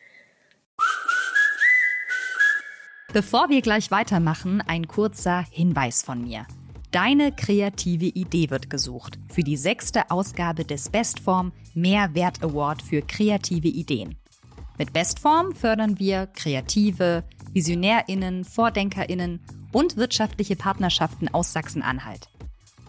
Bevor 3.14 3.50
wir 3.50 3.62
gleich 3.62 3.92
weitermachen, 3.92 4.62
ein 4.66 4.88
kurzer 4.88 5.46
Hinweis 5.52 6.02
von 6.02 6.24
mir. 6.24 6.48
Deine 6.92 7.32
kreative 7.32 8.06
Idee 8.06 8.50
wird 8.50 8.70
gesucht 8.70 9.18
für 9.32 9.44
die 9.44 9.58
sechste 9.58 10.12
Ausgabe 10.12 10.64
des 10.64 10.90
Bestform 10.90 11.52
Mehrwert 11.74 12.44
Award 12.44 12.82
für 12.82 13.02
kreative 13.02 13.68
Ideen. 13.68 14.16
Mit 14.78 14.94
Bestform 14.94 15.54
fördern 15.54 16.00
wir 16.00 16.28
Kreative, 16.28 17.24
VisionärInnen, 17.52 18.44
VordenkerInnen 18.44 19.40
und 19.74 19.98
wirtschaftliche 19.98 20.56
Partnerschaften 20.56 21.28
aus 21.28 21.52
Sachsen-Anhalt. 21.52 22.30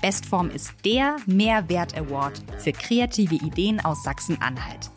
Bestform 0.00 0.50
ist 0.50 0.72
der 0.84 1.16
Mehrwert 1.26 1.98
Award 1.98 2.40
für 2.58 2.70
kreative 2.72 3.34
Ideen 3.34 3.80
aus 3.80 4.04
Sachsen-Anhalt. 4.04 4.92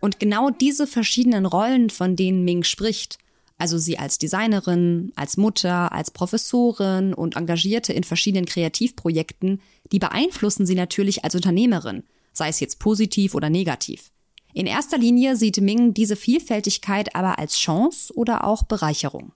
Und 0.00 0.20
genau 0.20 0.50
diese 0.50 0.86
verschiedenen 0.86 1.46
Rollen, 1.46 1.90
von 1.90 2.14
denen 2.14 2.44
Ming 2.44 2.62
spricht, 2.62 3.18
also 3.58 3.78
sie 3.78 3.98
als 3.98 4.18
Designerin, 4.18 5.12
als 5.16 5.36
Mutter, 5.36 5.92
als 5.92 6.10
Professorin 6.10 7.14
und 7.14 7.36
Engagierte 7.36 7.92
in 7.92 8.04
verschiedenen 8.04 8.46
Kreativprojekten, 8.46 9.60
die 9.92 9.98
beeinflussen 9.98 10.66
sie 10.66 10.74
natürlich 10.74 11.24
als 11.24 11.34
Unternehmerin, 11.34 12.04
sei 12.32 12.48
es 12.48 12.60
jetzt 12.60 12.78
positiv 12.78 13.34
oder 13.34 13.50
negativ. 13.50 14.10
In 14.52 14.66
erster 14.66 14.98
Linie 14.98 15.36
sieht 15.36 15.60
Ming 15.60 15.94
diese 15.94 16.16
Vielfältigkeit 16.16 17.14
aber 17.14 17.38
als 17.38 17.58
Chance 17.58 18.12
oder 18.14 18.44
auch 18.44 18.62
Bereicherung 18.62 19.32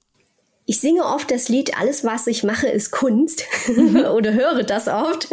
ich 0.71 0.79
singe 0.79 1.05
oft 1.05 1.33
das 1.33 1.49
Lied 1.49 1.77
Alles, 1.77 2.05
was 2.05 2.29
ich 2.29 2.45
mache, 2.45 2.69
ist 2.69 2.93
Kunst 2.93 3.43
mhm. 3.67 4.05
oder 4.15 4.33
höre 4.35 4.63
das 4.63 4.87
oft. 4.87 5.29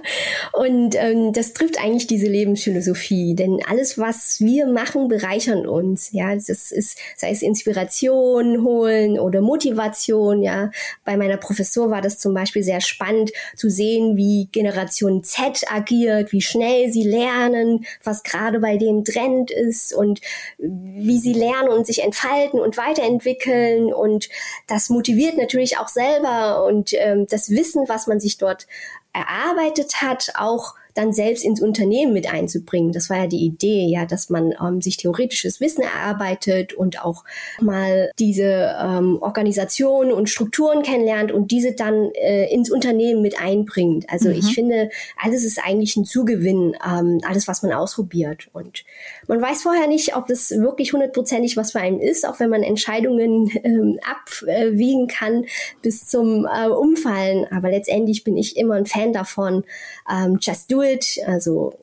und 0.54 0.94
ähm, 0.94 1.34
das 1.34 1.52
trifft 1.52 1.78
eigentlich 1.78 2.06
diese 2.06 2.26
Lebensphilosophie, 2.26 3.34
denn 3.34 3.60
alles, 3.68 3.98
was 3.98 4.40
wir 4.40 4.66
machen, 4.66 5.08
bereichern 5.08 5.66
uns. 5.66 6.10
Ja, 6.12 6.34
das 6.34 6.48
ist, 6.48 6.96
sei 7.18 7.32
es 7.32 7.42
Inspiration 7.42 8.62
holen 8.64 9.18
oder 9.18 9.42
Motivation. 9.42 10.42
Ja, 10.42 10.70
bei 11.04 11.18
meiner 11.18 11.36
Professor 11.36 11.90
war 11.90 12.00
das 12.00 12.18
zum 12.18 12.32
Beispiel 12.32 12.62
sehr 12.62 12.80
spannend 12.80 13.30
zu 13.56 13.68
sehen, 13.68 14.16
wie 14.16 14.48
Generation 14.52 15.22
Z 15.22 15.64
agiert, 15.70 16.32
wie 16.32 16.40
schnell 16.40 16.90
sie 16.90 17.06
lernen, 17.06 17.84
was 18.04 18.22
gerade 18.22 18.58
bei 18.58 18.78
denen 18.78 19.04
Trend 19.04 19.50
ist 19.50 19.92
und 19.92 20.22
wie 20.56 21.18
sie 21.18 21.34
lernen 21.34 21.68
und 21.68 21.86
sich 21.86 22.02
entfalten 22.02 22.58
und 22.58 22.78
weiterentwickeln 22.78 23.92
und 23.92 24.30
das 24.66 24.77
das 24.78 24.90
motiviert 24.90 25.36
natürlich 25.36 25.76
auch 25.78 25.88
selber 25.88 26.64
und 26.64 26.92
ähm, 26.92 27.26
das 27.28 27.50
Wissen, 27.50 27.88
was 27.88 28.06
man 28.06 28.20
sich 28.20 28.38
dort 28.38 28.68
erarbeitet 29.12 30.00
hat, 30.02 30.30
auch 30.36 30.76
dann 30.98 31.12
selbst 31.12 31.44
ins 31.44 31.62
Unternehmen 31.62 32.12
mit 32.12 32.32
einzubringen. 32.32 32.92
Das 32.92 33.08
war 33.08 33.18
ja 33.18 33.26
die 33.28 33.44
Idee, 33.44 33.86
ja, 33.86 34.04
dass 34.04 34.30
man 34.30 34.52
ähm, 34.60 34.80
sich 34.82 34.96
theoretisches 34.96 35.60
Wissen 35.60 35.82
erarbeitet 35.82 36.72
und 36.72 37.04
auch 37.04 37.24
mal 37.60 38.10
diese 38.18 38.74
ähm, 38.82 39.18
Organisationen 39.20 40.12
und 40.12 40.28
Strukturen 40.28 40.82
kennenlernt 40.82 41.30
und 41.30 41.52
diese 41.52 41.72
dann 41.72 42.10
äh, 42.14 42.52
ins 42.52 42.70
Unternehmen 42.70 43.22
mit 43.22 43.40
einbringt. 43.40 44.06
Also 44.10 44.28
mhm. 44.28 44.34
ich 44.34 44.54
finde, 44.54 44.90
alles 45.22 45.44
ist 45.44 45.60
eigentlich 45.64 45.96
ein 45.96 46.04
Zugewinn, 46.04 46.76
ähm, 46.84 47.20
alles, 47.24 47.46
was 47.46 47.62
man 47.62 47.72
ausprobiert. 47.72 48.48
Und 48.52 48.84
man 49.28 49.40
weiß 49.40 49.62
vorher 49.62 49.86
nicht, 49.86 50.16
ob 50.16 50.26
das 50.26 50.50
wirklich 50.50 50.92
hundertprozentig 50.92 51.56
was 51.56 51.72
für 51.72 51.80
einen 51.80 52.00
ist, 52.00 52.26
auch 52.26 52.40
wenn 52.40 52.50
man 52.50 52.62
Entscheidungen 52.64 53.50
ähm, 53.62 54.00
abwiegen 54.02 55.06
kann 55.06 55.44
bis 55.80 56.08
zum 56.08 56.46
äh, 56.46 56.68
Umfallen. 56.68 57.46
Aber 57.52 57.70
letztendlich 57.70 58.24
bin 58.24 58.36
ich 58.36 58.56
immer 58.56 58.74
ein 58.74 58.86
Fan 58.86 59.12
davon, 59.12 59.64
ähm, 60.10 60.38
just 60.40 60.72
do 60.72 60.82
it, 60.82 60.87
also 61.26 61.74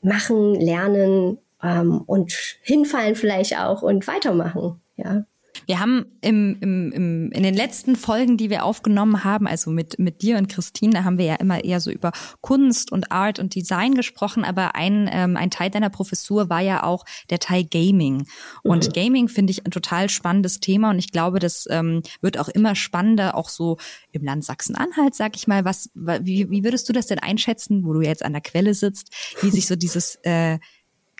machen, 0.00 0.54
lernen 0.60 1.38
ähm, 1.62 2.02
und 2.06 2.32
hinfallen 2.62 3.16
vielleicht 3.16 3.58
auch 3.58 3.82
und 3.82 4.06
weitermachen. 4.06 4.80
Ja. 4.96 5.24
Wir 5.66 5.80
haben 5.80 6.06
im, 6.20 6.56
im, 6.60 6.92
im, 6.92 7.32
in 7.32 7.42
den 7.42 7.54
letzten 7.54 7.96
Folgen, 7.96 8.36
die 8.36 8.50
wir 8.50 8.64
aufgenommen 8.64 9.24
haben, 9.24 9.46
also 9.46 9.70
mit, 9.70 9.98
mit 9.98 10.22
dir 10.22 10.36
und 10.38 10.48
Christine, 10.48 10.92
da 10.92 11.04
haben 11.04 11.18
wir 11.18 11.24
ja 11.24 11.34
immer 11.36 11.64
eher 11.64 11.80
so 11.80 11.90
über 11.90 12.12
Kunst 12.40 12.92
und 12.92 13.12
Art 13.12 13.38
und 13.38 13.54
Design 13.54 13.94
gesprochen, 13.94 14.44
aber 14.44 14.74
ein, 14.74 15.08
ähm, 15.12 15.36
ein 15.36 15.50
Teil 15.50 15.70
deiner 15.70 15.90
Professur 15.90 16.50
war 16.50 16.60
ja 16.60 16.82
auch 16.82 17.04
der 17.30 17.38
Teil 17.38 17.64
Gaming. 17.64 18.26
Und 18.62 18.88
mhm. 18.88 18.92
Gaming 18.92 19.28
finde 19.28 19.52
ich 19.52 19.66
ein 19.66 19.70
total 19.70 20.08
spannendes 20.08 20.60
Thema 20.60 20.90
und 20.90 20.98
ich 20.98 21.12
glaube, 21.12 21.38
das 21.38 21.66
ähm, 21.70 22.02
wird 22.20 22.38
auch 22.38 22.48
immer 22.48 22.74
spannender, 22.74 23.36
auch 23.36 23.48
so 23.48 23.78
im 24.12 24.24
Land 24.24 24.44
Sachsen-Anhalt, 24.44 25.14
sag 25.14 25.36
ich 25.36 25.46
mal. 25.46 25.64
Was, 25.64 25.90
wie, 25.94 26.50
wie 26.50 26.64
würdest 26.64 26.88
du 26.88 26.92
das 26.92 27.06
denn 27.06 27.18
einschätzen, 27.18 27.84
wo 27.84 27.92
du 27.92 28.00
jetzt 28.00 28.24
an 28.24 28.32
der 28.32 28.42
Quelle 28.42 28.74
sitzt, 28.74 29.10
wie 29.40 29.50
sich 29.50 29.66
so 29.66 29.76
dieses, 29.76 30.16
äh, 30.22 30.58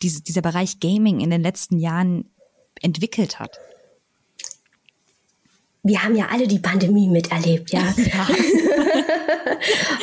diese, 0.03 0.23
dieser 0.23 0.43
Bereich 0.43 0.81
Gaming 0.81 1.21
in 1.21 1.31
den 1.31 1.43
letzten 1.43 1.79
Jahren 1.79 2.31
entwickelt 2.81 3.39
hat? 3.39 3.59
Wir 5.87 6.03
haben 6.03 6.17
ja 6.17 6.29
alle 6.33 6.49
die 6.49 6.59
Pandemie 6.59 7.09
miterlebt, 7.09 7.71
ja. 7.71 7.83
ja. 7.97 8.27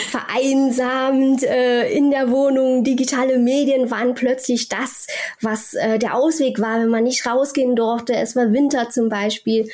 Vereinsamt 0.09 1.43
äh, 1.43 1.91
in 1.91 2.11
der 2.11 2.29
Wohnung, 2.29 2.83
digitale 2.83 3.39
Medien 3.39 3.89
waren 3.89 4.13
plötzlich 4.13 4.69
das, 4.69 5.07
was 5.41 5.73
äh, 5.73 5.97
der 5.97 6.15
Ausweg 6.15 6.59
war, 6.61 6.79
wenn 6.79 6.89
man 6.89 7.03
nicht 7.03 7.25
rausgehen 7.25 7.75
durfte. 7.75 8.13
Es 8.13 8.35
war 8.35 8.53
Winter 8.53 8.89
zum 8.91 9.09
Beispiel. 9.09 9.69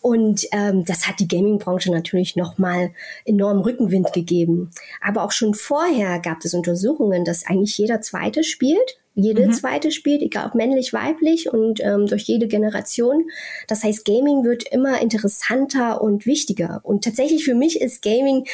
Und 0.00 0.48
ähm, 0.50 0.84
das 0.84 1.06
hat 1.06 1.20
die 1.20 1.28
Gaming-Branche 1.28 1.92
natürlich 1.92 2.34
nochmal 2.34 2.90
enorm 3.24 3.60
Rückenwind 3.60 4.12
gegeben. 4.12 4.72
Aber 5.00 5.22
auch 5.22 5.30
schon 5.30 5.54
vorher 5.54 6.18
gab 6.18 6.44
es 6.44 6.54
Untersuchungen, 6.54 7.24
dass 7.24 7.46
eigentlich 7.46 7.78
jeder 7.78 8.00
Zweite 8.00 8.42
spielt 8.42 8.98
jede 9.14 9.46
mhm. 9.46 9.52
zweite 9.52 9.90
spielt, 9.90 10.22
egal 10.22 10.46
ob 10.46 10.54
männlich, 10.54 10.92
weiblich 10.92 11.52
und 11.52 11.80
ähm, 11.80 12.06
durch 12.06 12.22
jede 12.22 12.48
Generation. 12.48 13.28
Das 13.68 13.84
heißt, 13.84 14.04
Gaming 14.04 14.44
wird 14.44 14.64
immer 14.72 15.00
interessanter 15.02 16.00
und 16.00 16.24
wichtiger. 16.24 16.80
Und 16.82 17.04
tatsächlich 17.04 17.44
für 17.44 17.54
mich 17.54 17.80
ist 17.80 18.02
Gaming 18.02 18.46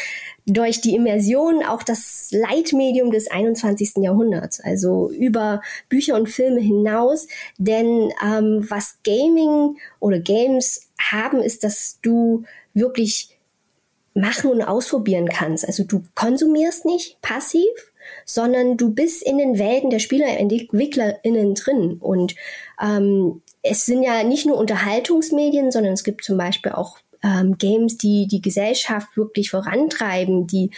durch 0.47 0.81
die 0.81 0.95
Immersion 0.95 1.63
auch 1.63 1.83
das 1.83 2.31
Leitmedium 2.33 3.11
des 3.11 3.31
21. 3.31 3.99
Jahrhunderts, 3.99 4.61
also 4.61 5.11
über 5.11 5.63
Bücher 5.89 6.17
und 6.17 6.29
Filme 6.29 6.61
hinaus. 6.61 7.29
Denn 7.59 8.11
ähm, 8.25 8.67
was 8.69 8.99
Gaming 9.05 9.77
oder 10.01 10.19
Games 10.19 10.89
haben, 11.01 11.41
ist, 11.41 11.63
dass 11.63 11.99
du 12.03 12.45
wirklich 12.75 13.39
machen 14.15 14.51
und 14.51 14.63
ausprobieren 14.63 15.29
kannst. 15.29 15.67
Also 15.67 15.85
du 15.85 16.03
konsumierst 16.15 16.85
nicht 16.85 17.21
passiv, 17.23 17.69
sondern 18.25 18.77
du 18.77 18.91
bist 18.93 19.23
in 19.23 19.39
den 19.39 19.59
Welten 19.59 19.91
der 19.91 19.99
SpielerentwicklerInnen 19.99 21.55
drin. 21.55 21.99
Und 22.01 22.35
ähm, 22.83 23.43
es 23.63 23.87
sind 23.87 24.03
ja 24.03 24.23
nicht 24.23 24.47
nur 24.47 24.57
Unterhaltungsmedien, 24.57 25.71
sondern 25.71 25.93
es 25.93 26.05
gibt 26.05 26.25
zum 26.25 26.37
Beispiel 26.37 26.73
auch 26.73 26.99
ähm, 27.23 27.59
Games, 27.59 27.99
die 27.99 28.27
die 28.29 28.41
Gesellschaft 28.41 29.17
wirklich 29.17 29.51
vorantreiben, 29.51 30.47
die 30.47 30.71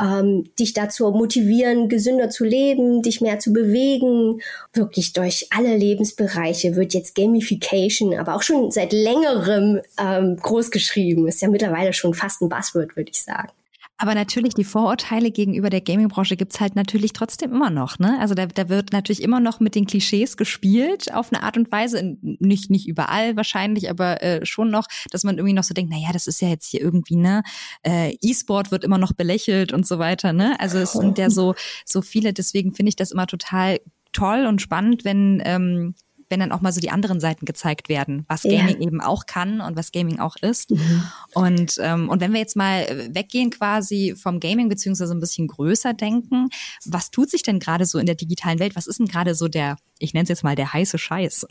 ähm, 0.00 0.50
dich 0.58 0.72
dazu 0.74 1.10
motivieren, 1.10 1.88
gesünder 1.88 2.30
zu 2.30 2.44
leben, 2.44 3.02
dich 3.02 3.20
mehr 3.20 3.38
zu 3.38 3.52
bewegen. 3.52 4.40
Wirklich 4.72 5.12
durch 5.12 5.48
alle 5.50 5.76
Lebensbereiche 5.76 6.76
wird 6.76 6.94
jetzt 6.94 7.14
Gamification, 7.14 8.14
aber 8.18 8.34
auch 8.34 8.42
schon 8.42 8.70
seit 8.70 8.92
längerem 8.92 9.80
ähm, 9.98 10.36
großgeschrieben. 10.36 11.26
Ist 11.28 11.42
ja 11.42 11.48
mittlerweile 11.48 11.92
schon 11.92 12.14
fast 12.14 12.42
ein 12.42 12.48
Buzzword, 12.48 12.96
würde 12.96 13.10
ich 13.10 13.22
sagen. 13.22 13.50
Aber 13.98 14.14
natürlich, 14.14 14.54
die 14.54 14.64
Vorurteile 14.64 15.30
gegenüber 15.30 15.70
der 15.70 15.80
Gaming-Branche 15.80 16.36
gibt's 16.36 16.60
halt 16.60 16.76
natürlich 16.76 17.12
trotzdem 17.14 17.52
immer 17.52 17.70
noch. 17.70 17.98
Ne? 17.98 18.18
Also 18.20 18.34
da, 18.34 18.46
da 18.46 18.68
wird 18.68 18.92
natürlich 18.92 19.22
immer 19.22 19.40
noch 19.40 19.58
mit 19.58 19.74
den 19.74 19.86
Klischees 19.86 20.36
gespielt, 20.36 21.12
auf 21.14 21.32
eine 21.32 21.42
Art 21.42 21.56
und 21.56 21.72
Weise. 21.72 22.16
Nicht, 22.20 22.70
nicht 22.70 22.86
überall 22.86 23.36
wahrscheinlich, 23.36 23.88
aber 23.88 24.22
äh, 24.22 24.44
schon 24.44 24.70
noch, 24.70 24.86
dass 25.10 25.24
man 25.24 25.38
irgendwie 25.38 25.54
noch 25.54 25.64
so 25.64 25.72
denkt, 25.72 25.90
na 25.94 25.98
ja, 25.98 26.12
das 26.12 26.26
ist 26.26 26.42
ja 26.42 26.48
jetzt 26.48 26.66
hier 26.66 26.82
irgendwie, 26.82 27.16
ne, 27.16 27.42
äh, 27.84 28.16
E-Sport 28.20 28.70
wird 28.70 28.84
immer 28.84 28.98
noch 28.98 29.12
belächelt 29.12 29.72
und 29.72 29.86
so 29.86 29.98
weiter. 29.98 30.34
Ne? 30.34 30.60
Also 30.60 30.78
es 30.78 30.92
sind 30.92 31.16
ja 31.16 31.30
so, 31.30 31.54
so 31.86 32.02
viele, 32.02 32.34
deswegen 32.34 32.74
finde 32.74 32.90
ich 32.90 32.96
das 32.96 33.12
immer 33.12 33.26
total 33.26 33.78
toll 34.12 34.46
und 34.46 34.60
spannend, 34.60 35.04
wenn 35.04 35.42
ähm, 35.44 35.94
wenn 36.28 36.40
dann 36.40 36.52
auch 36.52 36.60
mal 36.60 36.72
so 36.72 36.80
die 36.80 36.90
anderen 36.90 37.20
Seiten 37.20 37.44
gezeigt 37.44 37.88
werden, 37.88 38.24
was 38.28 38.42
Gaming 38.42 38.80
ja. 38.80 38.86
eben 38.86 39.00
auch 39.00 39.26
kann 39.26 39.60
und 39.60 39.76
was 39.76 39.92
Gaming 39.92 40.18
auch 40.18 40.36
ist. 40.36 40.70
Mhm. 40.70 41.02
Und, 41.34 41.76
ähm, 41.80 42.08
und 42.08 42.20
wenn 42.20 42.32
wir 42.32 42.40
jetzt 42.40 42.56
mal 42.56 43.08
weggehen 43.10 43.50
quasi 43.50 44.14
vom 44.16 44.40
Gaming 44.40 44.68
beziehungsweise 44.68 45.14
ein 45.14 45.20
bisschen 45.20 45.46
größer 45.46 45.94
denken, 45.94 46.48
was 46.84 47.10
tut 47.10 47.30
sich 47.30 47.42
denn 47.42 47.60
gerade 47.60 47.86
so 47.86 47.98
in 47.98 48.06
der 48.06 48.16
digitalen 48.16 48.58
Welt? 48.58 48.76
Was 48.76 48.86
ist 48.86 48.98
denn 48.98 49.06
gerade 49.06 49.34
so 49.34 49.48
der, 49.48 49.76
ich 49.98 50.14
nenne 50.14 50.24
es 50.24 50.28
jetzt 50.28 50.44
mal 50.44 50.56
der 50.56 50.72
heiße 50.72 50.98
Scheiß? 50.98 51.46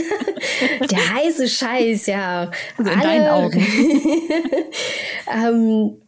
der 0.90 1.14
heiße 1.14 1.48
Scheiß, 1.48 2.06
ja. 2.06 2.50
Also 2.76 2.90
in 2.90 3.00
Alle, 3.00 3.08
deinen 3.08 3.28
Augen. 3.28 3.66
ähm, 5.32 6.05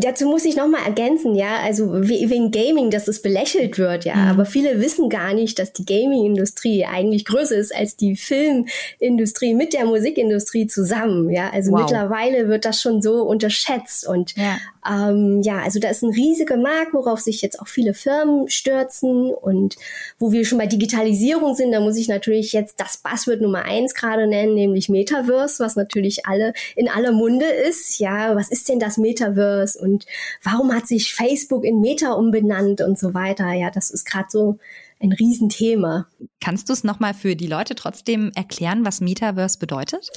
Dazu 0.00 0.26
muss 0.26 0.44
ich 0.44 0.54
nochmal 0.54 0.82
ergänzen, 0.86 1.34
ja, 1.34 1.56
also 1.60 1.90
wegen 1.92 2.52
Gaming, 2.52 2.90
dass 2.90 3.08
es 3.08 3.20
belächelt 3.20 3.78
wird, 3.78 4.04
ja, 4.04 4.14
mhm. 4.14 4.28
aber 4.30 4.44
viele 4.44 4.80
wissen 4.80 5.08
gar 5.08 5.34
nicht, 5.34 5.58
dass 5.58 5.72
die 5.72 5.84
Gaming-Industrie 5.84 6.84
eigentlich 6.84 7.24
größer 7.24 7.56
ist 7.56 7.74
als 7.74 7.96
die 7.96 8.14
Filmindustrie 8.14 9.54
mit 9.54 9.72
der 9.72 9.86
Musikindustrie 9.86 10.68
zusammen, 10.68 11.30
ja, 11.30 11.50
also 11.50 11.72
wow. 11.72 11.80
mittlerweile 11.80 12.48
wird 12.48 12.64
das 12.64 12.80
schon 12.80 13.02
so 13.02 13.22
unterschätzt 13.22 14.06
und 14.06 14.36
ja. 14.36 14.58
Ähm, 14.88 15.42
ja, 15.42 15.58
also 15.58 15.80
da 15.80 15.90
ist 15.90 16.02
ein 16.02 16.12
riesiger 16.12 16.56
Markt, 16.56 16.94
worauf 16.94 17.20
sich 17.20 17.42
jetzt 17.42 17.60
auch 17.60 17.66
viele 17.66 17.92
Firmen 17.92 18.48
stürzen 18.48 19.34
und 19.34 19.76
wo 20.18 20.32
wir 20.32 20.46
schon 20.46 20.58
bei 20.58 20.66
Digitalisierung 20.66 21.54
sind, 21.54 21.72
da 21.72 21.80
muss 21.80 21.98
ich 21.98 22.08
natürlich 22.08 22.52
jetzt 22.52 22.80
das 22.80 22.98
Buzzword 22.98 23.40
Nummer 23.40 23.64
eins 23.64 23.94
gerade 23.94 24.26
nennen, 24.26 24.54
nämlich 24.54 24.88
Metaverse, 24.88 25.62
was 25.62 25.76
natürlich 25.76 26.26
alle 26.26 26.52
in 26.74 26.88
aller 26.88 27.12
Munde 27.12 27.46
ist, 27.46 27.98
ja, 27.98 28.34
was 28.34 28.48
ist 28.50 28.68
denn 28.68 28.78
das 28.78 28.96
Metaverse 28.96 29.78
und 29.78 29.87
warum 30.42 30.72
hat 30.74 30.86
sich 30.86 31.14
Facebook 31.14 31.64
in 31.64 31.80
Meta 31.80 32.12
umbenannt 32.12 32.80
und 32.80 32.98
so 32.98 33.14
weiter. 33.14 33.52
Ja, 33.52 33.70
das 33.70 33.90
ist 33.90 34.04
gerade 34.04 34.28
so 34.30 34.58
ein 35.00 35.12
Riesenthema. 35.12 36.06
Kannst 36.40 36.68
du 36.68 36.72
es 36.72 36.82
nochmal 36.82 37.14
für 37.14 37.36
die 37.36 37.46
Leute 37.46 37.74
trotzdem 37.74 38.32
erklären, 38.34 38.84
was 38.84 39.00
Metaverse 39.00 39.58
bedeutet? 39.58 40.10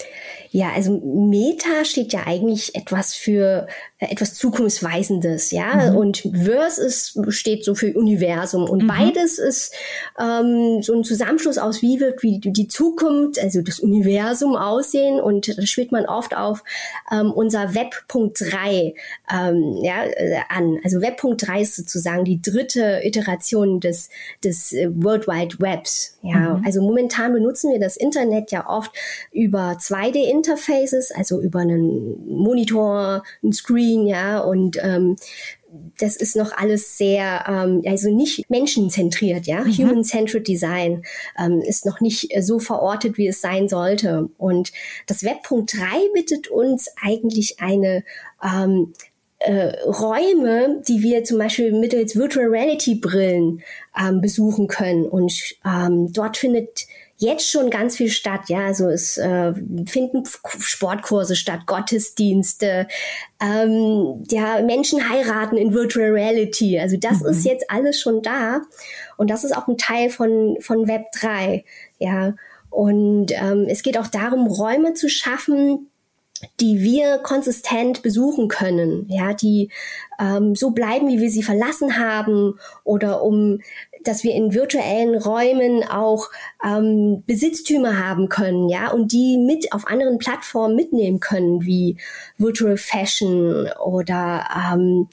Ja, 0.50 0.72
also 0.76 1.00
Meta 1.04 1.86
steht 1.86 2.14
ja 2.14 2.26
eigentlich 2.26 2.74
etwas 2.74 3.14
für 3.14 3.68
äh, 4.00 4.12
etwas 4.12 4.34
Zukunftsweisendes, 4.34 5.52
ja. 5.52 5.92
Mhm. 5.92 5.98
Und 5.98 6.18
Verse 6.34 6.82
ist, 6.82 7.18
steht 7.30 7.64
so 7.64 7.76
für 7.76 7.94
Universum. 7.94 8.68
Und 8.68 8.84
mhm. 8.84 8.88
beides 8.88 9.38
ist 9.38 9.74
ähm, 10.20 10.82
so 10.82 10.94
ein 10.94 11.04
Zusammenschluss 11.04 11.60
aus, 11.60 11.84
wie 11.84 12.00
wird 12.00 12.24
wie 12.24 12.40
die 12.40 12.68
Zukunft, 12.68 13.40
also 13.40 13.62
das 13.62 13.80
Universum 13.80 14.56
aussehen. 14.56 15.20
Und 15.20 15.56
da 15.58 15.66
spielt 15.68 15.92
man 15.92 16.06
oft 16.06 16.36
auf 16.36 16.64
ähm, 17.12 17.32
unser 17.32 17.76
Web.3 17.76 18.96
ähm, 19.32 19.78
ja, 19.82 20.04
äh, 20.06 20.40
an. 20.50 20.80
Also 20.84 21.02
Web.3 21.02 21.62
ist 21.62 21.76
sozusagen 21.76 22.26
die 22.26 22.42
dritte 22.42 23.02
Iteration 23.04 23.80
des, 23.80 24.10
des 24.44 24.74
äh, 24.74 24.90
World 24.94 25.28
Wide 25.28 25.58
Webs. 25.60 26.18
Ja, 26.22 26.58
mhm. 26.58 26.66
also 26.66 26.82
momentan 26.82 27.34
benutzen 27.34 27.72
wir 27.72 27.80
das 27.80 27.98
Internet 27.98 28.52
ja 28.52 28.68
oft 28.70 28.92
über 29.32 29.74
2D-Interfaces, 29.74 31.12
also 31.14 31.42
über 31.42 31.60
einen 31.60 32.26
Monitor, 32.28 33.24
einen 33.42 33.54
Screen, 33.54 34.08
ja, 34.08 34.40
und 34.40 34.78
ähm, 34.82 35.16
das 36.00 36.18
ist 36.18 36.36
noch 36.36 36.52
alles 36.52 36.98
sehr, 36.98 37.46
ähm, 37.48 37.82
also 37.86 38.14
nicht 38.14 38.50
menschenzentriert, 38.50 39.48
ja. 39.48 39.64
Mhm. 39.64 39.78
Human-centered 39.78 40.46
Design 40.48 41.04
ähm, 41.40 41.62
ist 41.62 41.86
noch 41.86 42.02
nicht 42.02 42.34
so 42.42 42.60
verortet, 42.60 43.18
wie 43.18 43.28
es 43.28 43.40
sein 43.40 43.70
sollte. 43.70 44.30
Und 44.38 44.72
das 45.08 45.24
Webpunkt 45.24 45.74
3 45.74 45.80
bittet 46.14 46.50
uns 46.50 46.90
eigentlich 47.02 47.62
eine 47.62 48.04
ähm, 48.44 48.94
äh, 49.44 49.80
Räume, 49.86 50.82
die 50.88 51.02
wir 51.02 51.24
zum 51.24 51.38
Beispiel 51.38 51.72
mittels 51.72 52.16
Virtual 52.16 52.48
Reality 52.48 52.96
Brillen 52.96 53.62
ähm, 54.00 54.22
besuchen 54.22 54.68
können. 54.68 55.06
Und 55.06 55.34
ähm, 55.66 56.12
dort 56.14 56.38
findet 56.38 56.86
jetzt 57.18 57.50
schon 57.50 57.70
ganz 57.70 57.98
viel 57.98 58.10
statt. 58.10 58.42
Ja, 58.48 58.66
also 58.66 58.90
es 58.90 59.18
äh, 59.18 59.54
finden 59.88 60.24
Sportkurse 60.60 61.36
statt, 61.36 61.62
Gottesdienste, 61.68 62.88
ähm, 63.40 64.24
ja, 64.30 64.62
Menschen 64.62 65.10
heiraten 65.10 65.58
in 65.58 65.74
Virtual 65.74 66.10
Reality. 66.10 66.80
Also 66.80 66.98
das 66.98 67.22
mhm. 67.22 67.30
ist 67.30 67.46
jetzt 67.46 67.70
alles 67.70 68.00
schon 68.00 68.22
da. 68.22 68.62
Und 69.18 69.30
das 69.30 69.44
ist 69.44 69.56
auch 69.56 69.68
ein 69.68 69.78
Teil 69.78 70.10
von, 70.10 70.58
von 70.62 70.88
Web 70.88 71.06
3. 71.20 71.64
Ja, 72.00 72.34
und 72.72 73.32
ähm, 73.32 73.68
es 73.68 73.84
geht 73.84 73.98
auch 73.98 74.08
darum, 74.08 74.48
Räume 74.48 74.94
zu 74.94 75.10
schaffen, 75.10 75.91
die 76.60 76.82
wir 76.82 77.20
konsistent 77.20 78.02
besuchen 78.02 78.48
können, 78.48 79.06
ja, 79.10 79.34
die 79.34 79.70
ähm, 80.20 80.56
so 80.56 80.72
bleiben, 80.72 81.08
wie 81.08 81.20
wir 81.20 81.30
sie 81.30 81.44
verlassen 81.44 81.98
haben, 81.98 82.60
oder 82.84 83.24
um, 83.24 83.60
dass 84.04 84.24
wir 84.24 84.34
in 84.34 84.54
virtuellen 84.54 85.16
Räumen 85.16 85.84
auch 85.84 86.30
ähm, 86.66 87.24
Besitztümer 87.26 88.06
haben 88.06 88.30
können, 88.30 88.70
ja, 88.70 88.92
und 88.92 89.12
die 89.12 89.38
mit 89.38 89.74
auf 89.74 89.88
anderen 89.88 90.18
Plattformen 90.18 90.76
mitnehmen 90.76 91.20
können, 91.20 91.66
wie 91.66 91.98
Virtual 92.38 92.78
Fashion 92.78 93.68
oder 93.84 94.46
ähm, 94.74 95.08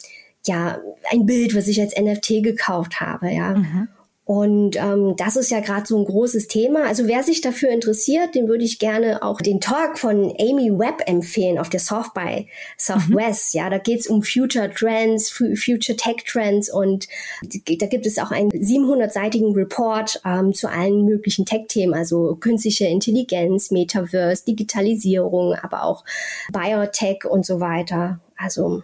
ja, 0.47 0.79
ein 1.11 1.27
Bild, 1.27 1.55
was 1.55 1.69
ich 1.69 1.81
als 1.81 1.95
NFT 1.99 2.43
gekauft 2.43 3.01
habe, 3.01 3.31
ja. 3.31 3.55
Mhm. 3.55 3.89
Und 4.29 4.77
ähm, 4.77 5.15
das 5.17 5.37
ist 5.37 5.51
ja 5.51 5.61
gerade 5.61 5.87
so 5.87 5.97
ein 5.97 6.05
großes 6.05 6.49
Thema. 6.49 6.85
Also 6.87 7.07
wer 7.09 7.23
sich 7.23 7.41
dafür 7.41 7.71
interessiert, 7.71 8.35
dem 8.35 8.47
würde 8.47 8.63
ich 8.63 8.79
gerne 8.79 9.23
auch 9.23 9.41
den 9.41 9.59
Talk 9.59 9.99
von 9.99 10.35
Amy 10.39 10.71
Webb 10.71 11.01
empfehlen 11.07 11.59
auf 11.59 11.71
der 11.71 11.81
South 11.81 12.13
by 12.13 12.47
Southwest. 12.77 13.55
Mhm. 13.55 13.59
Ja, 13.59 13.71
da 13.71 13.79
geht's 13.79 14.07
um 14.07 14.23
Future 14.23 14.71
Trends, 14.71 15.31
Future 15.31 15.97
Tech 15.97 16.25
Trends 16.27 16.71
und 16.71 17.09
da 17.41 17.87
gibt 17.87 18.05
es 18.05 18.19
auch 18.19 18.31
einen 18.31 18.51
700-seitigen 18.51 19.55
Report 19.55 20.21
ähm, 20.27 20.53
zu 20.53 20.69
allen 20.69 21.07
möglichen 21.07 21.47
Tech-Themen, 21.47 21.95
also 21.95 22.37
künstliche 22.39 22.85
Intelligenz, 22.85 23.71
Metaverse, 23.71 24.45
Digitalisierung, 24.45 25.55
aber 25.55 25.85
auch 25.85 26.05
Biotech 26.53 27.25
und 27.25 27.47
so 27.47 27.61
weiter. 27.61 28.21
Also 28.37 28.83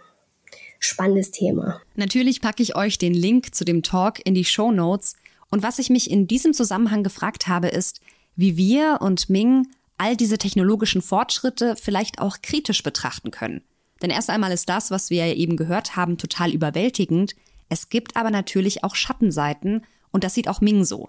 spannendes 0.79 1.29
Thema. 1.29 1.81
Natürlich 1.95 2.41
packe 2.41 2.63
ich 2.63 2.75
euch 2.75 2.97
den 2.97 3.13
Link 3.13 3.53
zu 3.53 3.63
dem 3.63 3.83
Talk 3.83 4.25
in 4.25 4.33
die 4.33 4.45
Show 4.45 4.71
Notes. 4.71 5.15
Und 5.55 5.63
was 5.63 5.79
ich 5.79 5.89
mich 5.89 6.11
in 6.11 6.27
diesem 6.27 6.53
Zusammenhang 6.53 7.01
gefragt 7.01 7.47
habe, 7.47 7.69
ist, 7.69 8.01
wie 8.35 8.57
wir 8.57 8.97
und 8.99 9.29
Ming 9.29 9.69
all 9.97 10.17
diese 10.17 10.37
technologischen 10.37 11.01
Fortschritte 11.01 11.77
vielleicht 11.77 12.19
auch 12.19 12.41
kritisch 12.41 12.83
betrachten 12.83 13.31
können. 13.31 13.61
Denn 14.01 14.09
erst 14.09 14.29
einmal 14.29 14.51
ist 14.51 14.67
das, 14.67 14.91
was 14.91 15.09
wir 15.09 15.33
eben 15.37 15.55
gehört 15.55 15.95
haben, 15.95 16.17
total 16.17 16.51
überwältigend. 16.51 17.35
Es 17.69 17.87
gibt 17.87 18.17
aber 18.17 18.31
natürlich 18.31 18.83
auch 18.83 18.95
Schattenseiten 18.95 19.85
und 20.11 20.25
das 20.25 20.33
sieht 20.33 20.49
auch 20.49 20.59
Ming 20.59 20.83
so. 20.83 21.07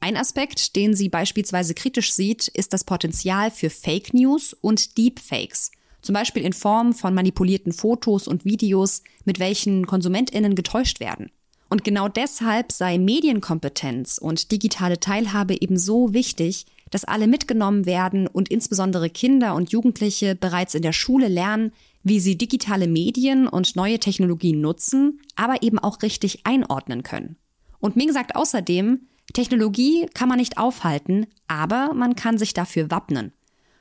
Ein 0.00 0.16
Aspekt, 0.16 0.74
den 0.74 0.96
sie 0.96 1.08
beispielsweise 1.08 1.74
kritisch 1.74 2.12
sieht, 2.12 2.48
ist 2.48 2.72
das 2.72 2.82
Potenzial 2.82 3.52
für 3.52 3.70
Fake 3.70 4.12
News 4.12 4.54
und 4.54 4.98
Deepfakes. 4.98 5.70
Zum 6.02 6.14
Beispiel 6.14 6.42
in 6.42 6.52
Form 6.52 6.94
von 6.94 7.14
manipulierten 7.14 7.72
Fotos 7.72 8.26
und 8.26 8.44
Videos, 8.44 9.04
mit 9.24 9.38
welchen 9.38 9.86
KonsumentInnen 9.86 10.56
getäuscht 10.56 10.98
werden. 10.98 11.30
Und 11.68 11.84
genau 11.84 12.08
deshalb 12.08 12.72
sei 12.72 12.98
Medienkompetenz 12.98 14.18
und 14.18 14.52
digitale 14.52 15.00
Teilhabe 15.00 15.60
eben 15.60 15.76
so 15.76 16.14
wichtig, 16.14 16.66
dass 16.90 17.04
alle 17.04 17.26
mitgenommen 17.26 17.84
werden 17.84 18.26
und 18.26 18.48
insbesondere 18.48 19.10
Kinder 19.10 19.54
und 19.54 19.70
Jugendliche 19.70 20.34
bereits 20.34 20.74
in 20.74 20.82
der 20.82 20.92
Schule 20.92 21.28
lernen, 21.28 21.72
wie 22.02 22.20
sie 22.20 22.38
digitale 22.38 22.86
Medien 22.86 23.46
und 23.46 23.76
neue 23.76 23.98
Technologien 23.98 24.60
nutzen, 24.60 25.20
aber 25.36 25.62
eben 25.62 25.78
auch 25.78 26.02
richtig 26.02 26.46
einordnen 26.46 27.02
können. 27.02 27.36
Und 27.80 27.96
Ming 27.96 28.12
sagt 28.12 28.34
außerdem, 28.34 29.00
Technologie 29.34 30.06
kann 30.14 30.28
man 30.28 30.38
nicht 30.38 30.56
aufhalten, 30.56 31.26
aber 31.48 31.92
man 31.92 32.16
kann 32.16 32.38
sich 32.38 32.54
dafür 32.54 32.90
wappnen. 32.90 33.32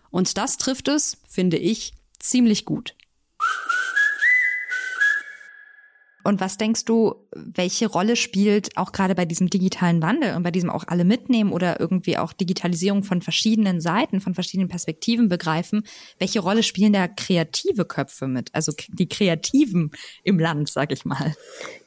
Und 0.10 0.38
das 0.38 0.58
trifft 0.58 0.90
es, 0.90 1.22
finde 1.28 1.58
ich, 1.58 1.94
ziemlich 2.20 2.66
gut. 2.66 2.97
Und 6.28 6.42
was 6.42 6.58
denkst 6.58 6.84
du, 6.84 7.16
welche 7.32 7.88
Rolle 7.88 8.18
spielt 8.18 8.76
auch 8.76 8.92
gerade 8.92 9.16
bei 9.16 9.24
diesem 9.24 9.50
digitalen 9.50 10.02
Wandel 10.02 10.36
und 10.36 10.44
bei 10.44 10.52
diesem 10.52 10.70
auch 10.70 10.84
alle 10.86 11.06
mitnehmen 11.06 11.54
oder 11.54 11.80
irgendwie 11.80 12.18
auch 12.18 12.34
Digitalisierung 12.34 13.06
von 13.06 13.22
verschiedenen 13.22 13.80
Seiten, 13.80 14.20
von 14.20 14.34
verschiedenen 14.34 14.68
Perspektiven 14.68 15.30
begreifen? 15.30 15.84
Welche 16.20 16.42
Rolle 16.42 16.64
spielen 16.64 16.92
da 16.92 17.08
kreative 17.08 17.86
Köpfe 17.86 18.28
mit? 18.28 18.50
Also 18.52 18.74
die 18.90 19.08
Kreativen 19.08 19.92
im 20.26 20.38
Land, 20.38 20.68
sag 20.68 20.92
ich 20.92 21.06
mal. 21.06 21.34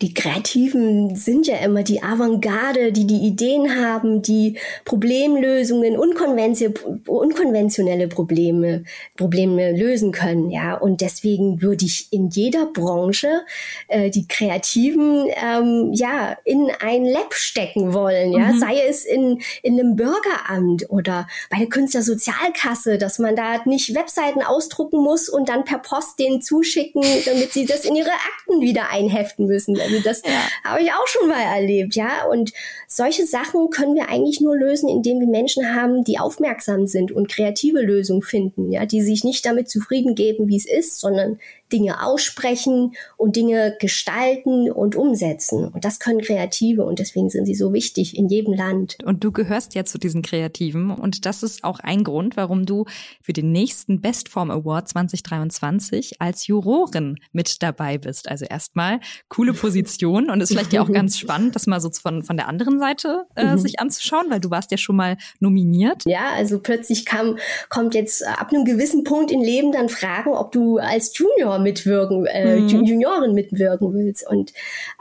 Die 0.00 0.14
Kreativen 0.14 1.16
sind 1.16 1.46
ja 1.46 1.59
immer 1.59 1.83
die 1.83 2.03
Avantgarde, 2.03 2.92
die 2.92 3.07
die 3.07 3.26
Ideen 3.26 3.76
haben, 3.76 4.22
die 4.22 4.57
Problemlösungen, 4.87 5.98
unkonventionelle 5.98 8.09
Probleme, 8.09 8.85
Probleme 9.18 9.76
lösen 9.76 10.12
können, 10.12 10.48
ja. 10.48 10.79
Und 10.79 11.03
deswegen 11.03 11.61
würde 11.61 11.85
ich 11.85 12.11
in 12.11 12.31
jeder 12.31 12.64
Branche 12.64 13.42
äh, 13.88 14.09
die 14.09 14.30
Kreativen 14.31 15.29
ähm, 15.35 15.90
ja 15.93 16.37
in 16.45 16.71
ein 16.81 17.05
Lab 17.05 17.35
stecken 17.35 17.93
wollen, 17.93 18.33
ja, 18.33 18.53
mhm. 18.53 18.59
sei 18.59 18.81
es 18.88 19.05
in 19.05 19.43
in 19.62 19.79
einem 19.79 19.97
Bürgeramt 19.97 20.88
oder 20.88 21.27
bei 21.51 21.59
der 21.59 21.69
Künstlersozialkasse, 21.69 22.97
dass 22.97 23.19
man 23.19 23.37
da 23.37 23.61
nicht 23.64 23.95
Webseiten 23.95 24.43
ausdrucken 24.43 25.03
muss 25.03 25.29
und 25.29 25.49
dann 25.49 25.64
per 25.64 25.79
Post 25.79 26.19
denen 26.19 26.40
zuschicken, 26.40 27.03
damit 27.25 27.53
sie 27.53 27.66
das 27.66 27.85
in 27.85 27.97
ihre 27.97 28.11
Akten 28.11 28.61
wieder 28.61 28.90
einheften 28.90 29.47
müssen. 29.47 29.79
Also 29.79 30.01
das 30.03 30.23
ja. 30.25 30.31
habe 30.64 30.83
ich 30.83 30.93
auch 30.93 31.07
schon 31.07 31.29
mal 31.29 31.43
erlebt, 31.43 31.95
ja. 31.97 32.25
Und 32.31 32.53
solche 32.87 33.27
Sachen 33.27 33.71
können 33.71 33.95
wir 33.95 34.09
eigentlich 34.09 34.40
nur 34.40 34.57
lösen, 34.57 34.88
indem 34.88 35.21
wir 35.21 35.27
Menschen 35.27 35.75
haben, 35.75 36.05
die 36.05 36.19
aufmerksam 36.19 36.87
sind 36.87 37.12
und 37.12 37.29
kreative 37.29 37.81
Lösungen 37.81 38.23
finden, 38.23 38.71
ja, 38.71 38.87
die 38.87 39.03
sich 39.03 39.25
nicht 39.25 39.45
damit 39.45 39.69
zufrieden 39.69 40.14
geben, 40.14 40.49
wie 40.49 40.57
es 40.57 40.66
ist, 40.66 41.01
sondern 41.01 41.38
Dinge 41.72 42.04
aussprechen 42.04 42.94
und 43.16 43.37
Dinge 43.37 43.76
gestalten 43.80 44.70
und 44.70 44.96
umsetzen. 44.96 45.68
Und 45.68 45.85
das 45.85 45.98
können 45.98 46.20
Kreative 46.20 46.85
und 46.85 46.98
deswegen 46.98 47.30
sind 47.30 47.46
sie 47.46 47.54
so 47.54 47.72
wichtig 47.72 48.16
in 48.16 48.28
jedem 48.28 48.54
Land. 48.54 48.98
Und 49.04 49.24
du 49.24 49.33
gehörst 49.33 49.74
ja 49.74 49.85
zu 49.85 49.98
diesen 49.98 50.22
Kreativen 50.22 50.90
und 50.90 51.26
das 51.26 51.42
ist 51.42 51.64
auch 51.64 51.80
ein 51.80 52.04
Grund, 52.04 52.37
warum 52.37 52.66
du 52.66 52.87
für 53.22 53.33
den 53.33 53.52
nächsten 53.52 54.00
Bestform 54.00 54.50
Award 54.50 54.88
2023 54.88 56.20
als 56.20 56.46
Jurorin 56.46 57.16
mit 57.33 57.62
dabei 57.62 57.98
bist. 57.98 58.28
Also 58.28 58.44
erstmal 58.44 59.00
coole 59.28 59.52
Position 59.52 60.30
und 60.30 60.40
ist 60.40 60.50
vielleicht 60.50 60.72
ja 60.72 60.83
auch 60.83 60.92
ganz 60.92 61.18
spannend, 61.18 61.54
das 61.54 61.66
mal 61.66 61.80
so 61.80 61.90
von, 61.90 62.22
von 62.22 62.37
der 62.37 62.48
anderen 62.48 62.78
Seite 62.78 63.26
äh, 63.37 63.54
mhm. 63.54 63.59
sich 63.59 63.80
anzuschauen, 63.80 64.26
weil 64.30 64.40
du 64.40 64.50
warst 64.50 64.70
ja 64.70 64.76
schon 64.76 64.96
mal 64.96 65.16
nominiert. 65.38 66.04
Ja, 66.06 66.30
also 66.35 66.59
plötzlich 66.59 67.04
kam, 67.04 67.38
kommt 67.68 67.94
jetzt 67.94 68.26
ab 68.26 68.52
einem 68.52 68.64
gewissen 68.64 69.04
Punkt 69.04 69.30
im 69.30 69.40
Leben 69.40 69.72
dann 69.72 69.88
Fragen, 69.88 70.30
ob 70.30 70.52
du 70.52 70.78
als 70.78 71.16
Junior 71.16 71.59
mitwirken, 71.61 72.27
äh, 72.27 72.61
mhm. 72.61 72.68
Junioren 72.68 73.35
mitwirken 73.35 73.94
willst 73.94 74.29
und 74.29 74.53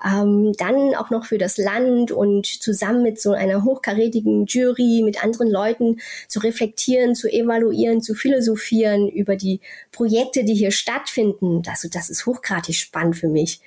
ähm, 0.05 0.53
dann 0.57 0.95
auch 0.95 1.09
noch 1.09 1.25
für 1.25 1.37
das 1.37 1.57
Land 1.57 2.11
und 2.11 2.45
zusammen 2.45 3.03
mit 3.03 3.19
so 3.19 3.31
einer 3.31 3.63
hochkarätigen 3.63 4.45
Jury, 4.45 5.01
mit 5.03 5.23
anderen 5.23 5.49
Leuten 5.49 5.99
zu 6.27 6.39
reflektieren, 6.39 7.15
zu 7.15 7.27
evaluieren, 7.27 8.01
zu 8.01 8.13
philosophieren 8.13 9.09
über 9.09 9.35
die 9.35 9.59
Projekte, 9.91 10.43
die 10.43 10.55
hier 10.55 10.71
stattfinden. 10.71 11.61
Das, 11.63 11.87
das 11.91 12.09
ist 12.09 12.25
hochgradig 12.25 12.75
spannend 12.75 13.17
für 13.17 13.29
mich. 13.29 13.61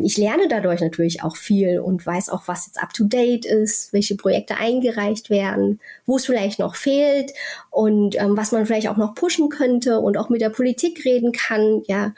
Ich 0.00 0.16
lerne 0.16 0.46
dadurch 0.48 0.80
natürlich 0.80 1.24
auch 1.24 1.36
viel 1.36 1.80
und 1.80 2.06
weiß 2.06 2.28
auch, 2.28 2.46
was 2.46 2.66
jetzt 2.66 2.80
up 2.80 2.92
to 2.92 3.04
date 3.04 3.44
ist, 3.44 3.92
welche 3.92 4.14
Projekte 4.14 4.56
eingereicht 4.56 5.28
werden, 5.28 5.80
wo 6.06 6.16
es 6.16 6.26
vielleicht 6.26 6.60
noch 6.60 6.76
fehlt 6.76 7.32
und 7.70 8.14
ähm, 8.16 8.36
was 8.36 8.52
man 8.52 8.64
vielleicht 8.64 8.88
auch 8.88 8.96
noch 8.96 9.14
pushen 9.14 9.48
könnte 9.48 9.98
und 9.98 10.16
auch 10.16 10.28
mit 10.28 10.40
der 10.40 10.50
Politik 10.50 11.04
reden 11.04 11.32
kann. 11.32 11.82
Ja, 11.88 12.14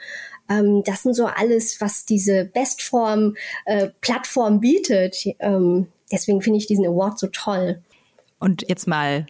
ähm, 0.47 0.83
das 0.85 1.01
sind 1.01 1.15
so 1.15 1.25
alles, 1.25 1.81
was 1.81 2.05
diese 2.05 2.45
Bestform 2.45 3.35
äh, 3.65 3.89
bietet. 4.59 5.25
Ähm, 5.39 5.87
deswegen 6.11 6.41
finde 6.41 6.59
ich 6.59 6.67
diesen 6.67 6.85
Award 6.85 7.17
so 7.17 7.27
toll. 7.27 7.81
Und 8.39 8.67
jetzt 8.69 8.87
mal 8.87 9.25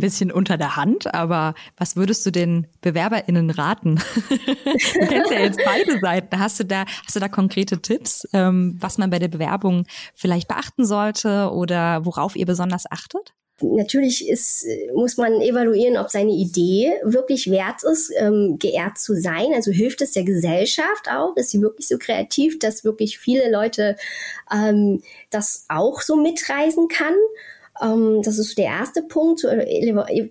ein 0.00 0.08
bisschen 0.08 0.32
unter 0.32 0.56
der 0.56 0.76
Hand, 0.76 1.14
aber 1.14 1.54
was 1.76 1.94
würdest 1.94 2.24
du 2.24 2.30
den 2.30 2.66
BewerberInnen 2.80 3.50
raten? 3.50 4.00
du 4.28 5.06
kennst 5.06 5.30
ja 5.30 5.40
jetzt 5.40 5.60
beide 5.64 5.98
Seiten. 6.00 6.38
Hast 6.38 6.58
du 6.58 6.64
da, 6.64 6.84
hast 7.04 7.16
du 7.16 7.20
da 7.20 7.28
konkrete 7.28 7.80
Tipps, 7.82 8.26
ähm, 8.32 8.76
was 8.80 8.96
man 8.96 9.10
bei 9.10 9.18
der 9.18 9.28
Bewerbung 9.28 9.86
vielleicht 10.14 10.48
beachten 10.48 10.86
sollte 10.86 11.50
oder 11.52 12.06
worauf 12.06 12.34
ihr 12.34 12.46
besonders 12.46 12.90
achtet? 12.90 13.34
Natürlich 13.62 14.26
ist, 14.26 14.66
muss 14.94 15.18
man 15.18 15.42
evaluieren, 15.42 15.98
ob 15.98 16.08
seine 16.08 16.32
Idee 16.32 16.92
wirklich 17.02 17.50
wert 17.50 17.82
ist, 17.84 18.10
ähm, 18.16 18.56
geehrt 18.58 18.96
zu 18.96 19.14
sein. 19.14 19.52
Also 19.54 19.70
hilft 19.70 20.00
es 20.00 20.12
der 20.12 20.24
Gesellschaft 20.24 21.10
auch? 21.10 21.36
Ist 21.36 21.50
sie 21.50 21.60
wirklich 21.60 21.86
so 21.86 21.98
kreativ, 21.98 22.58
dass 22.58 22.84
wirklich 22.84 23.18
viele 23.18 23.50
Leute 23.50 23.96
ähm, 24.50 25.02
das 25.28 25.66
auch 25.68 26.00
so 26.00 26.16
mitreisen 26.16 26.88
kann? 26.88 27.14
Ähm, 27.80 28.22
das 28.22 28.38
ist 28.38 28.58
der 28.58 28.66
erste 28.66 29.02
Punkt, 29.02 29.44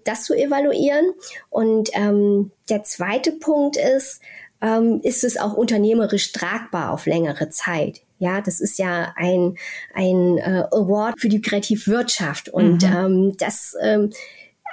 das 0.03 0.23
zu 0.23 0.33
evaluieren. 0.33 1.13
Und 1.49 1.89
ähm, 1.93 2.51
der 2.69 2.83
zweite 2.83 3.31
Punkt 3.33 3.77
ist, 3.77 4.21
ähm, 4.61 4.99
ist 5.03 5.23
es 5.23 5.37
auch 5.37 5.53
unternehmerisch 5.53 6.31
tragbar 6.31 6.91
auf 6.91 7.05
längere 7.05 7.49
Zeit? 7.49 8.01
Ja, 8.19 8.41
das 8.41 8.59
ist 8.59 8.77
ja 8.77 9.13
ein, 9.15 9.57
ein 9.93 10.37
äh, 10.37 10.65
Award 10.71 11.19
für 11.19 11.29
die 11.29 11.41
Kreativwirtschaft. 11.41 12.49
Und 12.49 12.83
mhm. 12.83 12.95
ähm, 12.95 13.37
das 13.37 13.75
ähm, 13.81 14.11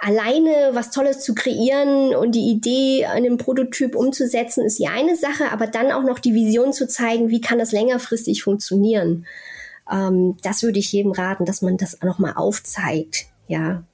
alleine 0.01 0.71
was 0.73 0.91
Tolles 0.91 1.21
zu 1.21 1.35
kreieren 1.35 2.15
und 2.15 2.35
die 2.35 2.51
Idee, 2.51 3.07
einen 3.07 3.39
Prototyp 3.39 3.95
umzusetzen, 3.95 4.65
ist 4.65 4.79
die 4.79 4.89
eine 4.89 5.17
Sache, 5.17 5.53
aber 5.53 5.67
dann 5.67 5.93
auch 5.93 6.03
noch 6.03 6.19
die 6.19 6.35
Vision 6.35 6.73
zu 6.73 6.87
zeigen, 6.89 7.31
wie 7.31 7.41
kann 7.41 7.59
das 7.59 7.73
längerfristig 7.73 8.43
funktionieren. 8.43 9.27
Ähm, 9.91 10.37
das 10.43 10.63
würde 10.63 10.79
ich 10.79 10.93
jedem 10.93 11.13
raten, 11.13 11.45
dass 11.45 11.63
man 11.63 11.77
das 11.77 12.01
nochmal 12.03 12.35
aufzeigt. 12.35 13.27
Ja, 13.49 13.85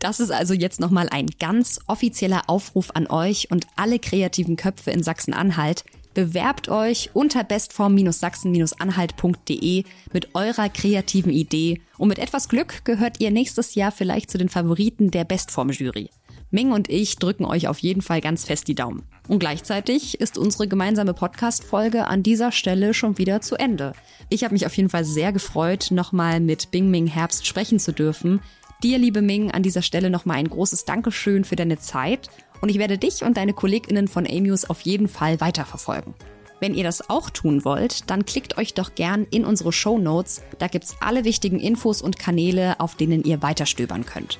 das 0.00 0.18
ist 0.18 0.32
also 0.32 0.54
jetzt 0.54 0.80
nochmal 0.80 1.08
ein 1.10 1.26
ganz 1.38 1.78
offizieller 1.86 2.48
Aufruf 2.48 2.90
an 2.94 3.06
euch 3.06 3.50
und 3.50 3.66
alle 3.76 3.98
kreativen 3.98 4.56
Köpfe 4.56 4.90
in 4.90 5.02
Sachsen-Anhalt. 5.02 5.84
Bewerbt 6.14 6.70
euch 6.70 7.10
unter 7.12 7.44
bestform-sachsen-anhalt.de 7.44 9.84
mit 10.12 10.34
eurer 10.34 10.70
kreativen 10.70 11.30
Idee 11.30 11.80
und 11.98 12.08
mit 12.08 12.18
etwas 12.18 12.48
Glück 12.48 12.84
gehört 12.84 13.20
ihr 13.20 13.30
nächstes 13.30 13.76
Jahr 13.76 13.92
vielleicht 13.92 14.28
zu 14.30 14.38
den 14.38 14.48
Favoriten 14.48 15.12
der 15.12 15.24
Bestform-Jury. 15.24 16.10
Ming 16.50 16.72
und 16.72 16.90
ich 16.90 17.16
drücken 17.16 17.44
euch 17.44 17.68
auf 17.68 17.78
jeden 17.78 18.02
Fall 18.02 18.20
ganz 18.20 18.44
fest 18.44 18.66
die 18.66 18.74
Daumen. 18.74 19.04
Und 19.28 19.38
gleichzeitig 19.38 20.20
ist 20.20 20.36
unsere 20.36 20.66
gemeinsame 20.66 21.14
Podcast-Folge 21.14 22.08
an 22.08 22.24
dieser 22.24 22.50
Stelle 22.50 22.92
schon 22.92 23.18
wieder 23.18 23.40
zu 23.40 23.54
Ende. 23.54 23.92
Ich 24.28 24.42
habe 24.42 24.54
mich 24.54 24.66
auf 24.66 24.76
jeden 24.76 24.88
Fall 24.88 25.04
sehr 25.04 25.32
gefreut, 25.32 25.88
nochmal 25.90 26.40
mit 26.40 26.72
Bing 26.72 26.90
Ming 26.90 27.06
Herbst 27.06 27.46
sprechen 27.46 27.78
zu 27.78 27.92
dürfen. 27.92 28.40
Dir, 28.82 28.98
liebe 28.98 29.22
Ming, 29.22 29.50
an 29.52 29.62
dieser 29.62 29.82
Stelle 29.82 30.10
nochmal 30.10 30.38
ein 30.38 30.48
großes 30.48 30.84
Dankeschön 30.86 31.44
für 31.44 31.56
deine 31.56 31.78
Zeit 31.78 32.28
und 32.60 32.68
ich 32.68 32.78
werde 32.78 32.98
dich 32.98 33.22
und 33.22 33.36
deine 33.36 33.52
KollegInnen 33.52 34.08
von 34.08 34.26
Amius 34.26 34.68
auf 34.68 34.80
jeden 34.80 35.06
Fall 35.06 35.40
weiterverfolgen. 35.40 36.14
Wenn 36.60 36.74
ihr 36.74 36.84
das 36.84 37.08
auch 37.08 37.30
tun 37.30 37.64
wollt, 37.64 38.10
dann 38.10 38.26
klickt 38.26 38.58
euch 38.58 38.74
doch 38.74 38.94
gern 38.94 39.26
in 39.30 39.44
unsere 39.44 39.72
Show 39.72 39.98
Notes. 39.98 40.42
Da 40.58 40.66
gibt's 40.66 40.96
alle 41.00 41.24
wichtigen 41.24 41.58
Infos 41.58 42.02
und 42.02 42.18
Kanäle, 42.18 42.78
auf 42.80 42.96
denen 42.96 43.22
ihr 43.22 43.40
weiterstöbern 43.40 44.04
könnt. 44.04 44.38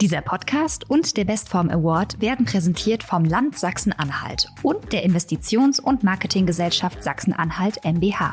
Dieser 0.00 0.22
Podcast 0.22 0.88
und 0.88 1.18
der 1.18 1.26
Bestform 1.26 1.68
Award 1.68 2.22
werden 2.22 2.46
präsentiert 2.46 3.02
vom 3.02 3.26
Land 3.26 3.58
Sachsen-Anhalt 3.58 4.48
und 4.62 4.94
der 4.94 5.04
Investitions- 5.04 5.78
und 5.78 6.02
Marketinggesellschaft 6.02 7.04
Sachsen-Anhalt 7.04 7.84
MBH. 7.84 8.32